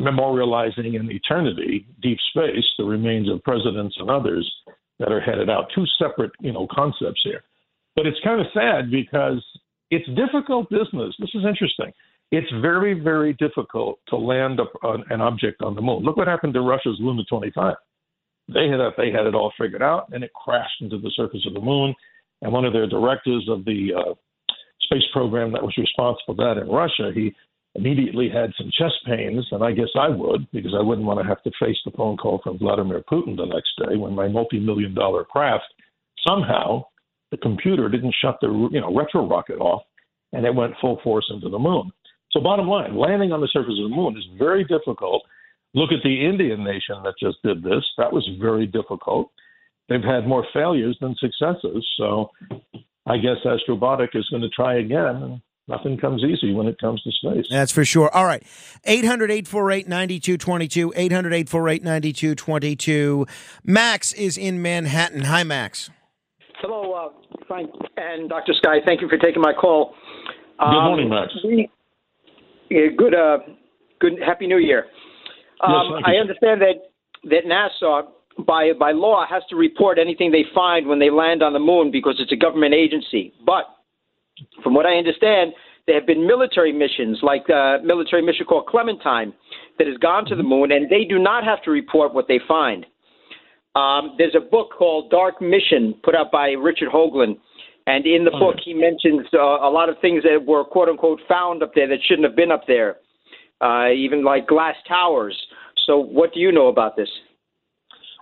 [0.00, 4.50] memorializing in eternity, deep space, the remains of presidents and others
[4.98, 5.66] that are headed out.
[5.74, 7.42] Two separate, you know, concepts here.
[7.96, 9.44] But it's kind of sad because
[9.90, 11.14] it's difficult business.
[11.18, 11.92] This is interesting.
[12.30, 16.04] It's very, very difficult to land a, an object on the moon.
[16.04, 17.74] Look what happened to Russia's Luna 25.
[18.52, 21.54] They had they had it all figured out, and it crashed into the surface of
[21.54, 21.94] the moon.
[22.42, 24.14] And one of their directors of the uh,
[24.82, 27.34] space program that was responsible for that in Russia, he
[27.74, 31.26] immediately had some chest pains, and I guess I would because I wouldn't want to
[31.26, 34.94] have to face the phone call from Vladimir Putin the next day when my multi-million
[34.94, 35.72] dollar craft
[36.26, 36.84] somehow
[37.30, 39.82] the computer didn't shut the you know retro rocket off
[40.32, 41.90] and it went full force into the moon.
[42.32, 45.22] So bottom line, landing on the surface of the moon is very difficult.
[45.74, 47.84] Look at the Indian nation that just did this.
[47.98, 49.30] That was very difficult.
[49.88, 51.86] They've had more failures than successes.
[51.96, 52.30] So
[53.06, 55.42] I guess Astrobotic is going to try again.
[55.70, 57.46] Nothing comes easy when it comes to space.
[57.48, 58.12] That's for sure.
[58.12, 58.42] All right.
[58.84, 60.92] 800 848 9222.
[60.96, 63.26] 800 848 9222.
[63.62, 65.22] Max is in Manhattan.
[65.22, 65.88] Hi, Max.
[66.60, 67.08] Hello, uh,
[67.46, 68.52] Frank and Dr.
[68.54, 68.78] Sky.
[68.84, 69.94] Thank you for taking my call.
[70.58, 71.32] Good um, morning, Max.
[72.68, 73.38] yeah, good, uh,
[74.00, 74.14] good.
[74.26, 74.86] Happy New Year.
[75.60, 76.90] Um, yes, I understand that
[77.30, 78.08] that NASA,
[78.44, 81.92] by by law, has to report anything they find when they land on the moon
[81.92, 83.32] because it's a government agency.
[83.46, 83.64] But
[84.62, 85.52] from what I understand,
[85.86, 89.32] there have been military missions, like a military mission called Clementine,
[89.78, 90.50] that has gone to the mm-hmm.
[90.50, 92.86] moon, and they do not have to report what they find.
[93.74, 97.38] Um, there's a book called Dark Mission, put out by Richard Hoagland,
[97.86, 101.20] and in the book he mentions uh, a lot of things that were quote unquote
[101.28, 102.96] found up there that shouldn't have been up there,
[103.60, 105.36] uh, even like glass towers.
[105.86, 107.08] So, what do you know about this?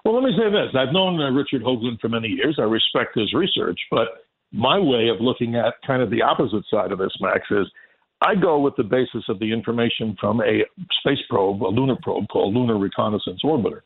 [0.04, 2.56] Well, let me say this: I've known uh, Richard Hoagland for many years.
[2.58, 6.92] I respect his research, but my way of looking at kind of the opposite side
[6.92, 7.66] of this, Max, is
[8.20, 10.64] I go with the basis of the information from a
[11.00, 13.80] space probe, a lunar probe called Lunar Reconnaissance Orbiter.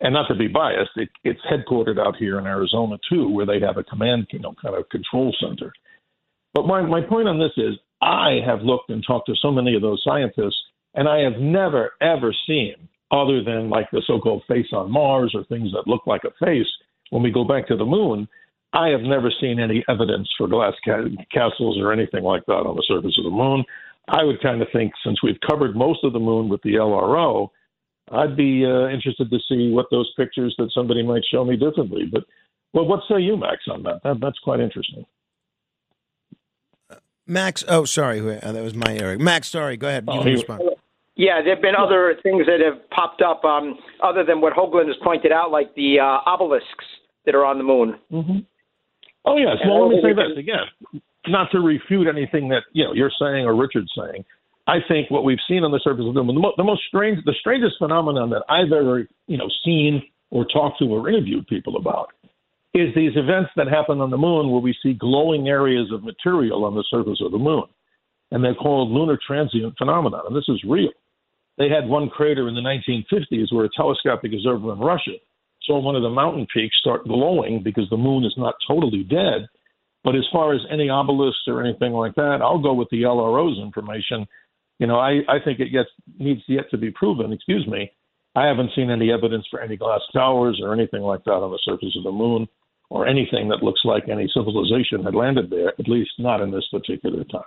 [0.00, 3.60] And not to be biased, it, it's headquartered out here in Arizona too, where they
[3.60, 5.72] have a command, you know, kind of control center.
[6.54, 9.76] But my, my point on this is I have looked and talked to so many
[9.76, 10.58] of those scientists,
[10.94, 12.74] and I have never, ever seen,
[13.12, 16.44] other than like the so called face on Mars or things that look like a
[16.44, 16.66] face,
[17.10, 18.26] when we go back to the moon,
[18.72, 22.76] I have never seen any evidence for glass ca- castles or anything like that on
[22.76, 23.64] the surface of the moon.
[24.08, 27.48] I would kind of think since we've covered most of the moon with the LRO,
[28.12, 32.08] I'd be uh, interested to see what those pictures that somebody might show me differently.
[32.10, 32.24] But
[32.72, 34.00] well, what say you, Max, on that?
[34.04, 35.04] that that's quite interesting.
[37.26, 39.20] Max, oh, sorry, uh, that was my Eric.
[39.20, 40.04] Max, sorry, go ahead.
[40.08, 40.24] Oh,
[41.16, 44.86] yeah, there have been other things that have popped up um, other than what Hoagland
[44.88, 46.84] has pointed out, like the uh, obelisks
[47.26, 47.96] that are on the moon.
[48.10, 48.38] Mm-hmm.
[49.24, 49.56] Oh yes.
[49.66, 53.44] Well, let me say this again, not to refute anything that you know you're saying
[53.44, 54.24] or Richard's saying.
[54.66, 56.82] I think what we've seen on the surface of the moon, the, mo- the most
[56.86, 61.46] strange, the strangest phenomenon that I've ever you know seen or talked to or interviewed
[61.48, 62.10] people about
[62.72, 66.64] is these events that happen on the moon where we see glowing areas of material
[66.64, 67.64] on the surface of the moon,
[68.30, 70.20] and they're called lunar transient phenomena.
[70.26, 70.92] And this is real.
[71.58, 75.18] They had one crater in the 1950s where a telescopic observer in Russia
[75.78, 79.46] one of the mountain peaks start glowing because the moon is not totally dead.
[80.02, 83.58] But as far as any obelisks or anything like that, I'll go with the LRO's
[83.58, 84.26] information.
[84.78, 87.32] You know, I, I think it gets, needs yet to be proven.
[87.32, 87.92] Excuse me.
[88.34, 91.58] I haven't seen any evidence for any glass towers or anything like that on the
[91.64, 92.48] surface of the moon
[92.88, 96.66] or anything that looks like any civilization had landed there, at least not in this
[96.70, 97.42] particular time.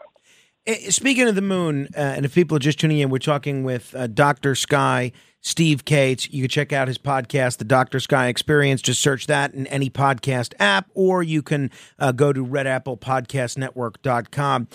[0.66, 3.64] Eh, speaking of the moon, uh, and if people are just tuning in, we're talking
[3.64, 4.56] with uh, Dr.
[4.56, 5.12] Sky,
[5.44, 6.32] Steve Kates.
[6.32, 8.00] You can check out his podcast, The Dr.
[8.00, 8.82] Sky Experience.
[8.82, 14.68] Just search that in any podcast app, or you can uh, go to redapplepodcastnetwork.com.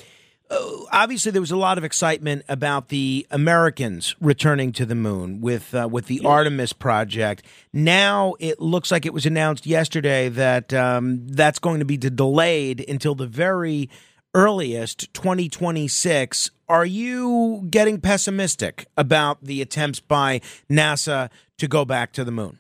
[0.51, 0.57] Uh,
[0.93, 5.75] obviously, there was a lot of excitement about the Americans returning to the moon with
[5.75, 7.45] uh, with the Artemis project.
[7.73, 12.89] Now it looks like it was announced yesterday that um, that's going to be delayed
[12.89, 13.91] until the very
[14.35, 16.51] earliest 2026.
[16.69, 22.59] Are you getting pessimistic about the attempts by NASA to go back to the moon?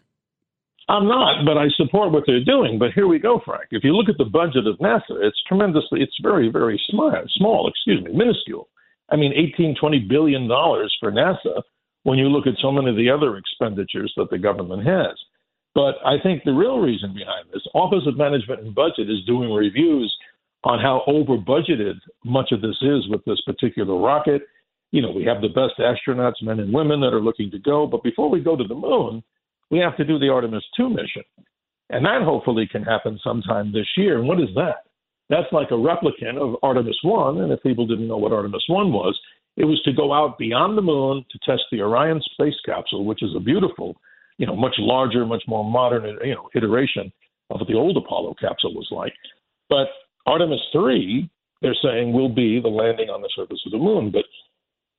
[0.88, 2.78] I'm not, but I support what they're doing.
[2.78, 3.66] But here we go, Frank.
[3.70, 7.68] If you look at the budget of NASA, it's tremendously, it's very, very small, small,
[7.68, 8.68] excuse me, minuscule.
[9.10, 11.60] I mean, 18, 20 billion dollars for NASA
[12.04, 15.18] when you look at so many of the other expenditures that the government has.
[15.74, 19.52] But I think the real reason behind this, Office of Management and Budget is doing
[19.52, 20.16] reviews
[20.64, 21.94] on how over budgeted
[22.24, 24.42] much of this is with this particular rocket.
[24.90, 27.86] You know, we have the best astronauts, men and women, that are looking to go.
[27.86, 29.22] But before we go to the moon,
[29.70, 31.22] we have to do the Artemis 2 mission.
[31.90, 34.18] And that hopefully can happen sometime this year.
[34.18, 34.84] And what is that?
[35.30, 37.40] That's like a replicant of Artemis 1.
[37.40, 39.18] And if people didn't know what Artemis 1 was,
[39.56, 43.22] it was to go out beyond the moon to test the Orion space capsule, which
[43.22, 43.96] is a beautiful,
[44.38, 47.12] you know, much larger, much more modern, you know, iteration
[47.50, 49.12] of what the old Apollo capsule was like.
[49.68, 49.88] But
[50.28, 51.28] Artemis 3,
[51.62, 54.10] they're saying, will be the landing on the surface of the moon.
[54.10, 54.24] But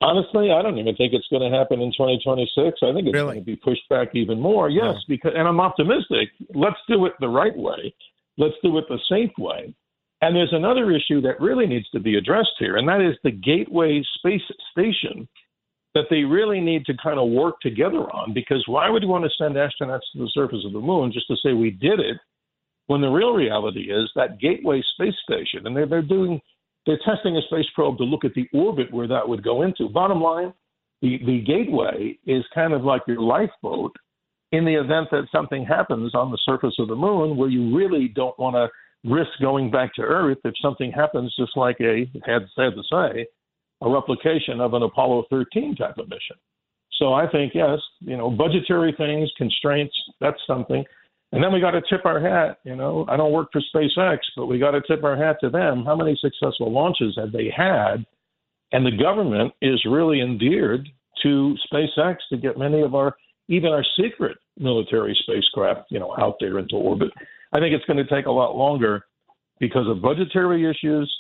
[0.02, 2.80] honestly, I don't even think it's going to happen in 2026.
[2.82, 3.14] I think it's really?
[3.14, 4.70] going to be pushed back even more.
[4.70, 5.16] Yes, yeah.
[5.16, 6.30] because and I'm optimistic.
[6.54, 7.94] Let's do it the right way.
[8.38, 9.74] Let's do it the safe way.
[10.22, 13.32] And there's another issue that really needs to be addressed here, and that is the
[13.32, 15.28] Gateway Space Station
[15.96, 18.34] that they really need to kind of work together on.
[18.34, 21.28] Because why would you want to send astronauts to the surface of the moon just
[21.28, 22.18] to say we did it
[22.90, 26.42] when the real reality is that Gateway space station, and they're, they're doing,
[26.88, 29.88] they're testing a space probe to look at the orbit where that would go into.
[29.88, 30.52] Bottom line,
[31.04, 33.96] the, the Gateway is kind of like your lifeboat
[34.52, 38.08] in the event that something happens on the surface of the moon where you really
[38.08, 38.68] don't want to
[39.08, 43.28] risk going back to Earth if something happens, just like a had sad to say,
[43.82, 46.38] a replication of an Apollo 13 type of mission.
[46.94, 50.84] So I think yes, you know, budgetary things, constraints, that's something.
[51.32, 52.58] And then we got to tip our hat.
[52.64, 55.50] You know, I don't work for SpaceX, but we got to tip our hat to
[55.50, 55.86] them.
[55.86, 58.06] How many successful launches have they had?
[58.72, 60.88] And the government is really endeared
[61.24, 63.16] to SpaceX to get many of our,
[63.48, 67.10] even our secret military spacecraft, you know, out there into orbit.
[67.54, 69.06] I think it's going to take a lot longer
[69.60, 71.14] because of budgetary issues,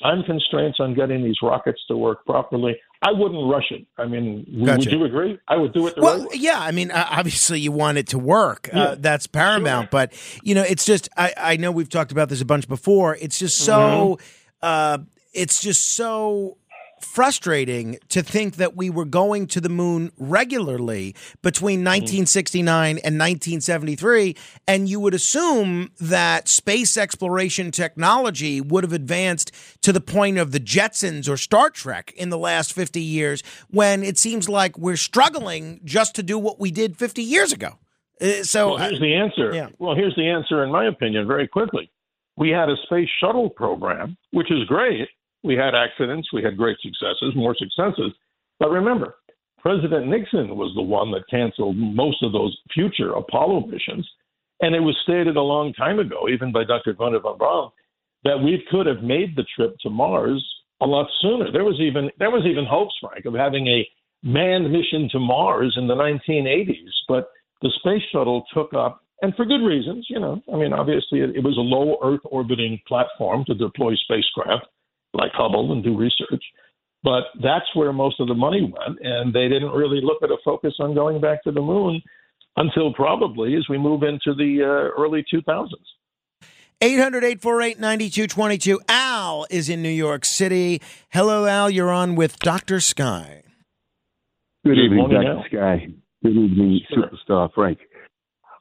[0.00, 2.76] time constraints on getting these rockets to work properly.
[3.02, 3.86] I wouldn't rush it.
[3.98, 4.90] I mean, gotcha.
[4.90, 5.38] would you agree?
[5.48, 5.94] I would do it.
[5.96, 6.60] well, right yeah.
[6.60, 8.68] I mean, obviously, you want it to work.
[8.72, 8.84] Uh, yeah.
[8.84, 9.86] Uh, that's paramount.
[9.86, 9.90] Sure.
[9.90, 13.16] But you know, it's just I, I know we've talked about this a bunch before.
[13.20, 14.18] It's just so.
[14.20, 14.24] Mm-hmm.
[14.62, 14.98] Uh,
[15.32, 16.58] it's just so
[17.04, 23.06] frustrating to think that we were going to the moon regularly between 1969 mm-hmm.
[23.06, 24.36] and 1973.
[24.66, 30.52] And you would assume that space exploration technology would have advanced to the point of
[30.52, 34.96] the Jetsons or Star Trek in the last 50 years, when it seems like we're
[34.96, 37.78] struggling just to do what we did 50 years ago.
[38.20, 39.54] Uh, so well, here's the answer.
[39.54, 39.68] Yeah.
[39.78, 41.90] Well, here's the answer, in my opinion, very quickly.
[42.36, 45.08] We had a space shuttle program, which is great
[45.42, 48.12] we had accidents, we had great successes, more successes.
[48.58, 49.16] But remember,
[49.58, 54.08] President Nixon was the one that canceled most of those future Apollo missions.
[54.60, 56.94] And it was stated a long time ago, even by Dr.
[56.98, 57.70] Wernher von Braun,
[58.24, 60.44] that we could have made the trip to Mars
[60.80, 61.50] a lot sooner.
[61.50, 63.88] There was even there was even hopes, Frank, of having a
[64.22, 67.28] manned mission to Mars in the 1980s, but
[67.62, 70.40] the space shuttle took up, and for good reasons, you know.
[70.52, 74.66] I mean, obviously, it, it was a low Earth orbiting platform to deploy spacecraft
[75.14, 76.42] like Hubble and do research.
[77.02, 80.36] But that's where most of the money went, and they didn't really look at a
[80.44, 82.00] focus on going back to the moon
[82.56, 85.68] until probably as we move into the uh, early 2000s.
[86.80, 88.80] 800 848 9222.
[88.88, 90.80] Al is in New York City.
[91.10, 91.70] Hello, Al.
[91.70, 92.80] You're on with Dr.
[92.80, 93.42] Sky.
[94.64, 95.38] Good, Good evening, morning, Dr.
[95.38, 95.44] Al.
[95.44, 95.86] Sky.
[96.22, 97.08] Good evening, sure.
[97.08, 97.78] superstar Frank.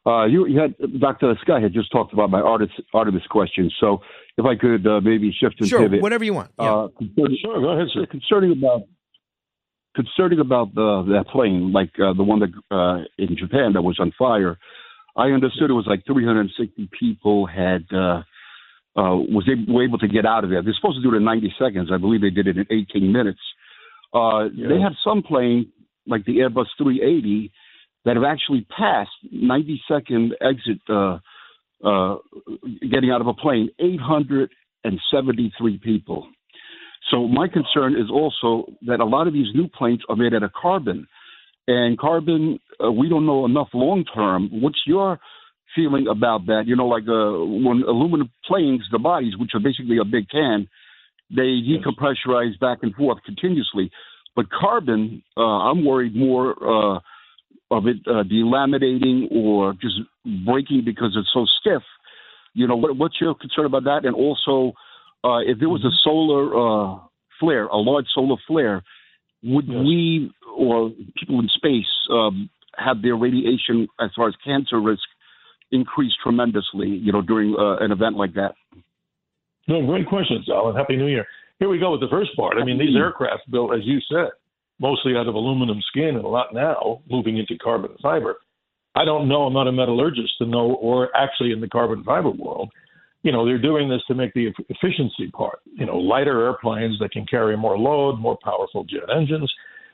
[0.06, 1.34] Uh, you, you, had Dr.
[1.42, 3.70] Sky had just talked about my Artemis, Artemis question.
[3.80, 4.00] So
[4.38, 6.02] if I could uh, maybe shift and sure, pivot.
[6.02, 6.52] whatever you want.
[6.60, 6.74] Yeah.
[6.74, 6.88] Uh,
[7.42, 8.08] sure, go ahead, sir.
[8.10, 8.88] Concerning about
[9.96, 13.98] concerning about the that plane, like uh, the one that uh, in Japan that was
[14.00, 14.58] on fire.
[15.16, 18.24] I understood it was like 360 people had uh,
[18.96, 20.64] uh, was able, were able to get out of there.
[20.64, 21.90] They're supposed to do it in 90 seconds.
[21.94, 23.42] I believe they did it in 18 minutes.
[24.14, 24.70] Uh, yeah.
[24.70, 25.72] They have some plane
[26.08, 27.52] like the Airbus 380
[28.06, 31.20] that have actually passed 90 second exit uh,
[31.84, 32.18] uh,
[32.90, 36.28] getting out of a plane 873 people.
[37.10, 40.44] So my concern is also that a lot of these new planes are made out
[40.44, 41.08] of carbon,
[41.68, 44.50] and carbon uh, we don't know enough long term.
[44.52, 45.20] What's your
[45.76, 46.64] feeling about that?
[46.68, 47.32] You know, like uh,
[47.66, 50.68] when aluminum planes, the bodies, which are basically a big can,
[51.30, 53.92] they decompressurize back and forth continuously.
[54.36, 56.52] But carbon, uh, I'm worried more
[56.96, 57.00] uh,
[57.72, 59.96] of it uh, delaminating or just
[60.46, 61.82] breaking because it's so stiff.
[62.54, 64.06] You know, what, what's your concern about that?
[64.06, 64.74] And also,
[65.24, 66.04] uh, if there was a mm-hmm.
[66.04, 67.00] solar uh,
[67.40, 68.84] flare, a large solar flare,
[69.44, 69.78] would yes.
[69.78, 75.04] we or people in space um, have their radiation as far as cancer risk
[75.72, 76.90] increase tremendously?
[76.90, 78.54] You know, during uh, an event like that.
[79.68, 80.76] No, great questions, Alan.
[80.76, 81.26] Happy New Year.
[81.60, 82.58] Here we go with the first part.
[82.60, 84.32] I mean, these aircraft built, as you said,
[84.82, 88.38] mostly out of aluminum skin and a lot now moving into carbon fiber.
[88.96, 92.32] I don't know, I'm not a metallurgist to know, or actually in the carbon fiber
[92.32, 92.70] world,
[93.24, 97.12] you know, they're doing this to make the efficiency part, you know, lighter airplanes that
[97.12, 99.52] can carry more load, more powerful jet engines.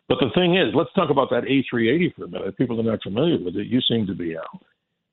[0.08, 2.58] But the thing is, let's talk about that A380 for a minute.
[2.58, 3.68] People are not familiar with it.
[3.68, 4.62] You seem to be, Al.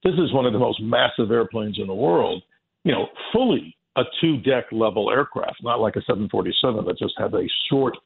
[0.04, 2.42] This is one of the most massive airplanes in the world,
[2.84, 7.32] you know, fully a two deck level aircraft, not like a 747 that just has
[7.32, 7.96] a short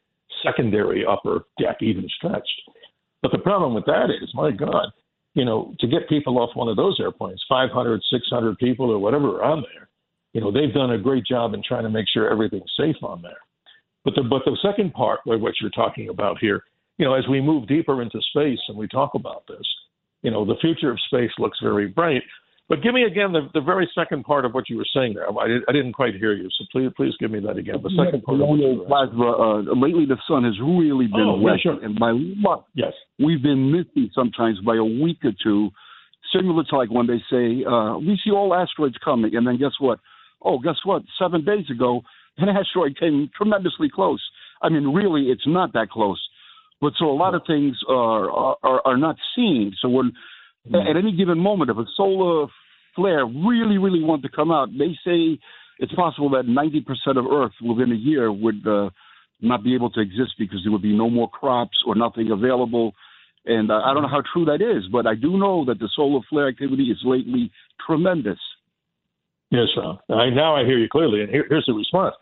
[0.43, 2.63] secondary upper deck even stretched.
[3.23, 4.87] But the problem with that is, my God,
[5.35, 9.39] you know, to get people off one of those airplanes, 500, 600 people or whatever
[9.39, 9.89] are on there,
[10.33, 13.23] you know, they've done a great job in trying to make sure everything's safe on
[13.23, 13.39] there.
[14.05, 16.63] But the but the second part, of what you're talking about here,
[16.99, 19.67] you know, as we move deeper into space and we talk about this,
[20.23, 22.23] you know, the future of space looks very bright.
[22.69, 25.27] But give me again the, the very second part of what you were saying there.
[25.27, 27.77] I, I didn't quite hear you, so please please give me that again.
[27.83, 28.39] The second part.
[28.39, 31.85] Plasma, uh, lately, the sun has really been oh, wet, yeah, sure.
[31.85, 35.71] and by luck, yes, we've been missing sometimes by a week or two.
[36.35, 39.73] Similar to like when they say uh, we see all asteroids coming, and then guess
[39.81, 39.99] what?
[40.43, 41.03] Oh, guess what?
[41.19, 42.03] Seven days ago,
[42.37, 44.23] an asteroid came tremendously close.
[44.61, 46.21] I mean, really, it's not that close.
[46.83, 49.73] But so a lot of things are are, are not seen.
[49.81, 50.13] So when
[50.67, 50.89] mm-hmm.
[50.89, 52.49] at any given moment, if a solar
[52.95, 55.39] flare really, really want to come out, they say
[55.79, 58.91] it's possible that 90% of Earth within a year would uh,
[59.41, 62.93] not be able to exist because there would be no more crops or nothing available.
[63.47, 65.89] And uh, I don't know how true that is, but I do know that the
[65.95, 67.51] solar flare activity is lately
[67.87, 68.39] tremendous.
[69.51, 69.99] Yes, Ron.
[70.11, 72.15] I, now I hear you clearly, and here, here's the response.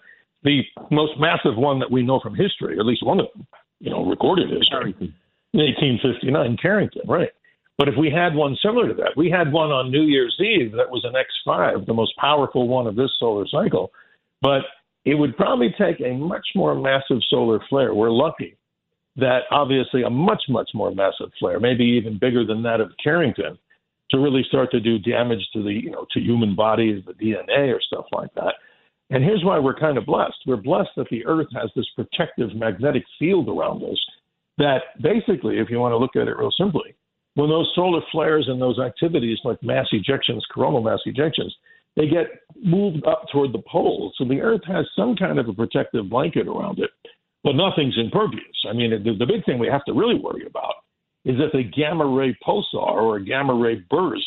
[0.44, 0.60] The
[0.90, 3.46] most massive one that we know from history, or at least one of them,
[3.80, 4.94] you know, recorded history,
[5.52, 7.30] 1859, Carrington, right.
[7.78, 10.72] But if we had one similar to that, we had one on New Year's Eve
[10.72, 13.90] that was an X5, the most powerful one of this solar cycle.
[14.40, 14.62] But
[15.04, 17.94] it would probably take a much more massive solar flare.
[17.94, 18.56] We're lucky
[19.16, 23.58] that obviously a much, much more massive flare, maybe even bigger than that of Carrington,
[24.10, 27.74] to really start to do damage to the, you know, to human bodies, the DNA
[27.74, 28.54] or stuff like that.
[29.10, 30.36] And here's why we're kind of blessed.
[30.46, 33.98] We're blessed that the Earth has this protective magnetic field around us
[34.58, 36.94] that basically, if you want to look at it real simply,
[37.36, 41.52] when those solar flares and those activities like mass ejections, coronal mass ejections,
[41.94, 42.26] they get
[42.62, 44.14] moved up toward the poles.
[44.16, 46.90] So the Earth has some kind of a protective blanket around it,
[47.44, 48.42] but nothing's impervious.
[48.68, 50.74] I mean, the, the big thing we have to really worry about
[51.26, 54.24] is if a gamma ray pulsar or a gamma ray burst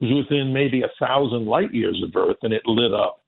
[0.00, 3.20] was within maybe a thousand light years of Earth and it lit up.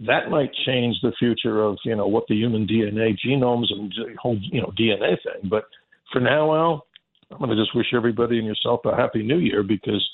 [0.00, 4.38] That might change the future of you know what the human DNA genomes and whole
[4.40, 5.48] you know DNA thing.
[5.48, 5.64] But
[6.12, 6.86] for now, Al,
[7.34, 10.08] I'm going to just wish everybody and yourself a happy New Year because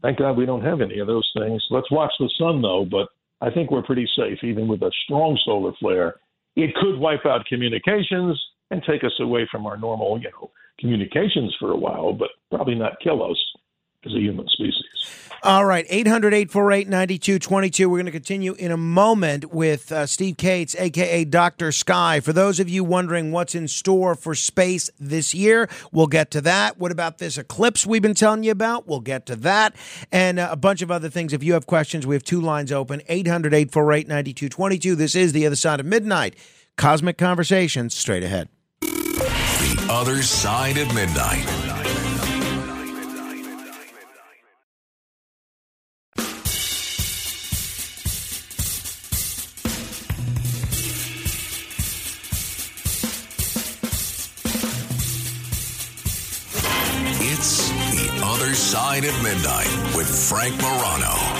[0.00, 1.62] thank God we don't have any of those things.
[1.70, 3.08] Let's watch the sun though, but
[3.40, 6.14] I think we're pretty safe even with a strong solar flare.
[6.54, 8.40] It could wipe out communications
[8.70, 12.76] and take us away from our normal, you know, communications for a while, but probably
[12.76, 13.36] not kill us
[14.04, 14.84] as a human species.
[15.44, 17.90] All right, 800 848 9222.
[17.90, 21.72] We're going to continue in a moment with uh, Steve Kates, aka Dr.
[21.72, 22.20] Sky.
[22.20, 26.40] For those of you wondering what's in store for space this year, we'll get to
[26.42, 26.78] that.
[26.78, 28.86] What about this eclipse we've been telling you about?
[28.86, 29.74] We'll get to that.
[30.12, 31.32] And uh, a bunch of other things.
[31.32, 34.94] If you have questions, we have two lines open 800 848 9222.
[34.94, 36.36] This is The Other Side of Midnight.
[36.76, 38.48] Cosmic Conversations straight ahead.
[38.80, 41.61] The Other Side of Midnight.
[58.54, 61.32] Side at Midnight with Frank Morano.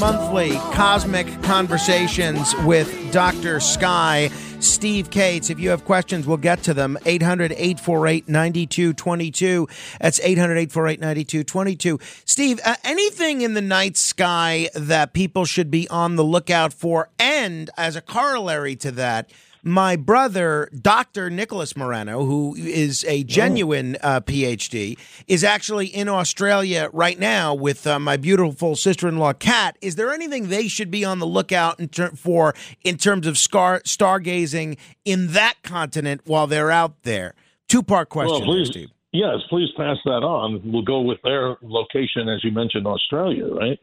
[0.00, 3.60] Monthly cosmic conversations with Dr.
[3.60, 4.28] Sky.
[4.58, 5.48] Steve Kates.
[5.48, 6.98] If you have questions, we'll get to them.
[7.06, 9.68] 800 848 9222.
[10.00, 12.00] That's 800 848 9222.
[12.24, 17.08] Steve, uh, anything in the night sky that people should be on the lookout for?
[17.20, 19.30] And as a corollary to that,
[19.62, 21.30] my brother, Dr.
[21.30, 24.98] Nicholas Morano, who is a genuine uh, PhD,
[25.28, 29.76] is actually in Australia right now with uh, my beautiful sister in law, Kat.
[29.80, 33.38] Is there anything they should be on the lookout in ter- for in terms of
[33.38, 37.34] star- stargazing in that continent while they're out there?
[37.68, 38.90] Two part question, well, please, Steve.
[39.12, 40.60] Yes, please pass that on.
[40.64, 43.78] We'll go with their location, as you mentioned, Australia, right?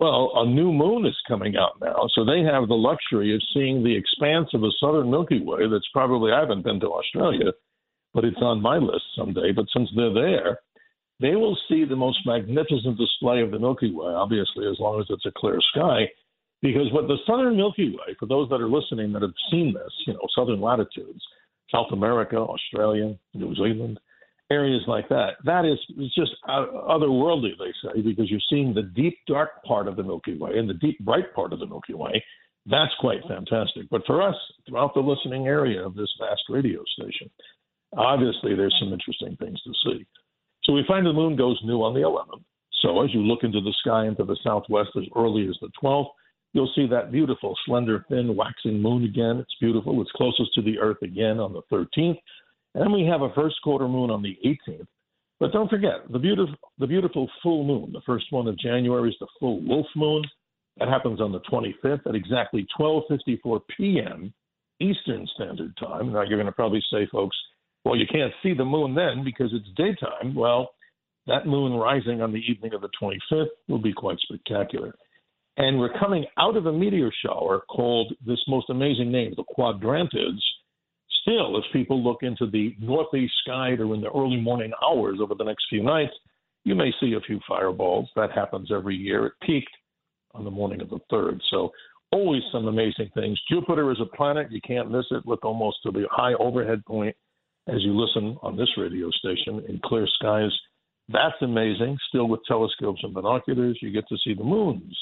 [0.00, 3.84] Well, a new moon is coming out now, so they have the luxury of seeing
[3.84, 5.68] the expanse of the southern Milky Way.
[5.70, 7.52] That's probably I haven't been to Australia,
[8.14, 9.52] but it's on my list someday.
[9.54, 10.60] But since they're there,
[11.20, 14.06] they will see the most magnificent display of the Milky Way.
[14.06, 16.08] Obviously, as long as it's a clear sky,
[16.62, 19.92] because what the southern Milky Way, for those that are listening that have seen this,
[20.06, 21.20] you know, southern latitudes,
[21.70, 24.00] South America, Australia, New Zealand,
[24.50, 25.34] areas like that.
[25.44, 25.78] That is
[26.14, 30.36] just uh, otherworldly, they say, because you're seeing the deep dark part of the Milky
[30.36, 32.22] Way and the deep bright part of the Milky Way.
[32.66, 33.88] That's quite fantastic.
[33.90, 34.34] But for us,
[34.68, 37.30] throughout the listening area of this vast radio station,
[37.96, 40.06] obviously there's some interesting things to see.
[40.64, 42.42] So we find the moon goes new on the 11th.
[42.82, 46.10] So as you look into the sky into the southwest as early as the 12th,
[46.52, 49.38] you'll see that beautiful, slender, thin, waxing moon again.
[49.38, 50.00] It's beautiful.
[50.02, 52.18] It's closest to the Earth again on the 13th.
[52.74, 54.86] And we have a first quarter moon on the 18th.
[55.40, 57.92] But don't forget the beautiful, the beautiful full moon.
[57.92, 60.22] The first one of January is the full wolf moon.
[60.78, 64.32] That happens on the 25th at exactly 12:54 p.m.
[64.80, 66.12] Eastern Standard Time.
[66.12, 67.36] Now you're going to probably say, folks,
[67.84, 70.34] well, you can't see the moon then because it's daytime.
[70.34, 70.70] Well,
[71.26, 74.94] that moon rising on the evening of the 25th will be quite spectacular.
[75.56, 80.40] And we're coming out of a meteor shower called this most amazing name, the Quadrantids.
[81.30, 85.44] Still, if people look into the northeast sky during the early morning hours over the
[85.44, 86.12] next few nights,
[86.64, 88.08] you may see a few fireballs.
[88.16, 89.26] That happens every year.
[89.26, 89.70] It peaked
[90.34, 91.38] on the morning of the 3rd.
[91.50, 91.70] So,
[92.10, 93.40] always some amazing things.
[93.48, 94.50] Jupiter is a planet.
[94.50, 95.24] You can't miss it.
[95.24, 97.14] Look almost to the high overhead point
[97.68, 100.50] as you listen on this radio station in clear skies.
[101.08, 101.96] That's amazing.
[102.08, 104.98] Still with telescopes and binoculars, you get to see the moons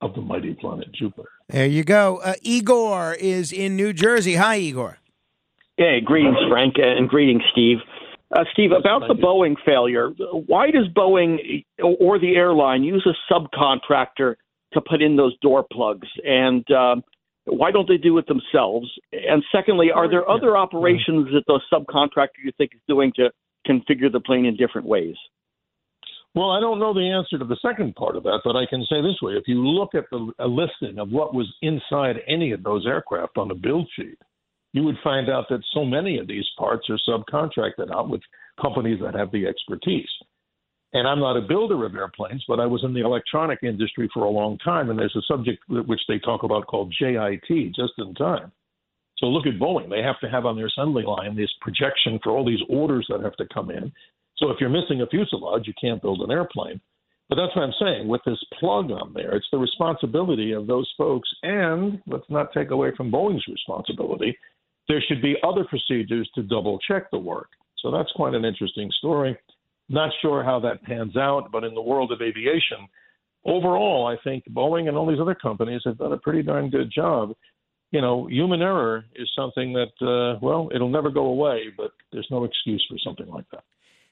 [0.00, 1.28] of the mighty planet Jupiter.
[1.48, 2.18] There you go.
[2.18, 4.36] Uh, Igor is in New Jersey.
[4.36, 5.00] Hi, Igor.
[5.76, 7.78] Hey, greetings, Frank, and greetings, Steve.
[8.34, 10.08] Uh, Steve, about the Boeing failure,
[10.46, 11.64] why does Boeing
[12.00, 14.36] or the airline use a subcontractor
[14.72, 16.08] to put in those door plugs?
[16.24, 17.04] And um,
[17.44, 18.90] why don't they do it themselves?
[19.12, 23.30] And secondly, are there other operations that the subcontractor you think is doing to
[23.68, 25.14] configure the plane in different ways?
[26.34, 28.84] Well, I don't know the answer to the second part of that, but I can
[28.90, 32.52] say this way: if you look at the a listing of what was inside any
[32.52, 34.18] of those aircraft on the build sheet,
[34.76, 38.20] you would find out that so many of these parts are subcontracted out with
[38.60, 40.10] companies that have the expertise.
[40.92, 44.24] And I'm not a builder of airplanes, but I was in the electronic industry for
[44.24, 48.12] a long time, and there's a subject which they talk about called JIT, just in
[48.16, 48.52] time.
[49.16, 49.88] So look at Boeing.
[49.88, 53.22] They have to have on their assembly line this projection for all these orders that
[53.22, 53.90] have to come in.
[54.36, 56.82] So if you're missing a fuselage, you can't build an airplane.
[57.30, 58.08] But that's what I'm saying.
[58.08, 61.30] With this plug on there, it's the responsibility of those folks.
[61.42, 64.36] And let's not take away from Boeing's responsibility.
[64.88, 67.48] There should be other procedures to double check the work.
[67.82, 69.36] So that's quite an interesting story.
[69.88, 72.88] Not sure how that pans out, but in the world of aviation,
[73.44, 76.90] overall, I think Boeing and all these other companies have done a pretty darn good
[76.92, 77.32] job.
[77.92, 82.26] You know, human error is something that, uh, well, it'll never go away, but there's
[82.30, 83.62] no excuse for something like that.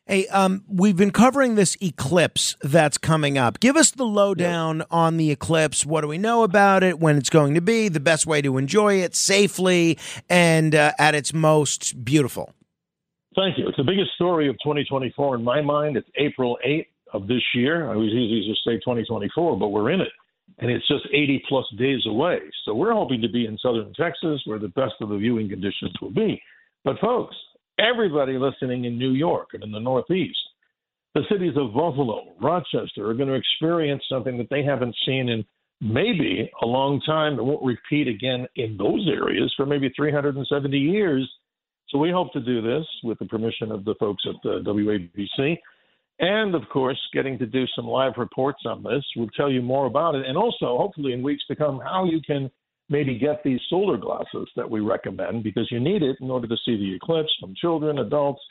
[0.07, 3.59] Hey, um, we've been covering this eclipse that's coming up.
[3.59, 4.87] Give us the lowdown yes.
[4.91, 5.87] on the eclipse.
[5.87, 7.01] What do we know about it?
[7.01, 7.89] When it's going to be?
[7.89, 9.97] The best way to enjoy it safely
[10.29, 12.53] and uh, at its most beautiful.
[13.35, 13.67] Thank you.
[13.67, 15.97] It's the biggest story of 2024 in my mind.
[15.97, 17.89] It's April 8th of this year.
[17.89, 20.13] I always usually just say 2024, but we're in it.
[20.59, 22.41] And it's just 80 plus days away.
[22.67, 25.95] So we're hoping to be in southern Texas where the best of the viewing conditions
[26.03, 26.43] will be.
[26.85, 27.35] But folks,
[27.79, 30.39] everybody listening in New York and in the Northeast,
[31.15, 35.45] the cities of Buffalo, Rochester are going to experience something that they haven't seen in
[35.81, 37.39] maybe a long time.
[37.39, 41.31] It won't repeat again in those areas for maybe 370 years.
[41.89, 44.73] So we hope to do this with the permission of the folks at uh, the
[44.73, 45.57] WABC.
[46.21, 49.05] And of course, getting to do some live reports on this.
[49.17, 50.27] We'll tell you more about it.
[50.27, 52.51] And also, hopefully, in weeks to come, how you can
[52.89, 56.57] maybe get these solar glasses that we recommend because you need it in order to
[56.65, 58.43] see the eclipse from children, adults.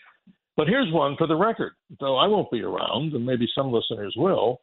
[0.56, 4.14] But here's one for the record, though I won't be around, and maybe some listeners
[4.18, 4.62] will.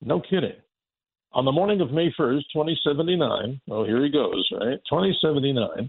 [0.00, 0.56] No kidding.
[1.32, 4.78] On the morning of May 1st, 2079, oh, here he goes, right?
[4.88, 5.88] 2079,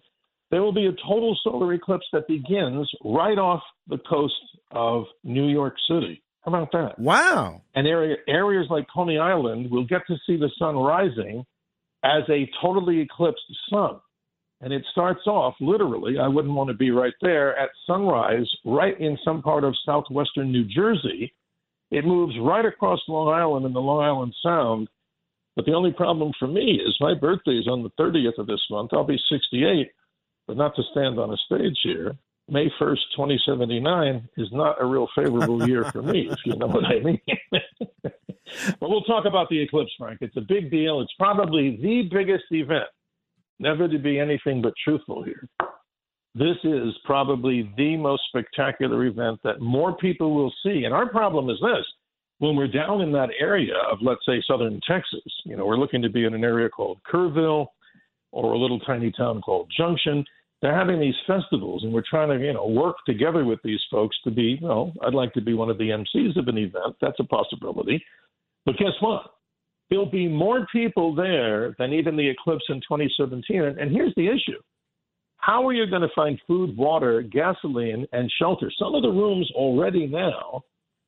[0.51, 4.35] there will be a total solar eclipse that begins right off the coast
[4.69, 6.21] of New York City.
[6.41, 6.99] How about that?
[6.99, 7.61] Wow.
[7.73, 11.45] And area, areas like Coney Island will get to see the sun rising
[12.03, 13.99] as a totally eclipsed sun.
[14.61, 18.99] And it starts off literally, I wouldn't want to be right there, at sunrise, right
[18.99, 21.33] in some part of southwestern New Jersey.
[21.89, 24.87] It moves right across Long Island and the Long Island Sound.
[25.55, 28.61] But the only problem for me is my birthday is on the 30th of this
[28.69, 28.91] month.
[28.93, 29.91] I'll be 68,
[30.47, 32.15] but not to stand on a stage here.
[32.49, 36.85] May 1st, 2079 is not a real favorable year for me, if you know what
[36.85, 37.21] I mean.
[38.79, 40.19] but we'll talk about the eclipse, Frank.
[40.21, 41.01] It's a big deal.
[41.01, 42.89] It's probably the biggest event.
[43.59, 45.47] Never to be anything but truthful here.
[46.33, 50.83] This is probably the most spectacular event that more people will see.
[50.85, 51.85] And our problem is this
[52.39, 56.01] when we're down in that area of, let's say, southern Texas, you know, we're looking
[56.01, 57.67] to be in an area called Kerrville
[58.31, 60.25] or a little tiny town called Junction.
[60.61, 64.15] They're having these festivals, and we're trying to, you know, work together with these folks
[64.23, 66.95] to be, you know, I'd like to be one of the MCs of an event.
[67.01, 68.03] That's a possibility.
[68.65, 69.23] But guess what?
[69.89, 73.61] There'll be more people there than even the eclipse in 2017.
[73.79, 74.59] And here's the issue
[75.37, 78.71] how are you going to find food, water, gasoline, and shelter?
[78.77, 80.61] Some of the rooms already now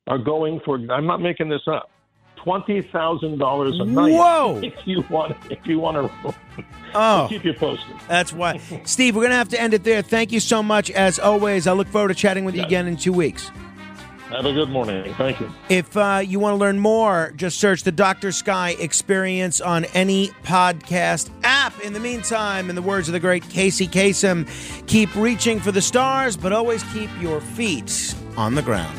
[0.08, 1.88] are going for, I'm not making this up,
[2.36, 4.12] twenty thousand dollars a night.
[4.12, 4.60] Whoa!
[4.62, 6.34] If you want, if you want to,
[6.94, 7.26] Oh.
[7.28, 7.94] keep you posted.
[8.08, 8.60] That's why.
[8.84, 10.00] Steve, we're going to have to end it there.
[10.02, 11.66] Thank you so much, as always.
[11.66, 13.50] I look forward to chatting with you again in two weeks.
[14.30, 15.12] Have a good morning.
[15.14, 15.50] Thank you.
[15.68, 18.32] If uh, you want to learn more, just search the Dr.
[18.32, 21.78] Sky Experience on any podcast app.
[21.80, 24.48] In the meantime, in the words of the great Casey Kasem,
[24.86, 28.98] keep reaching for the stars, but always keep your feet on the ground.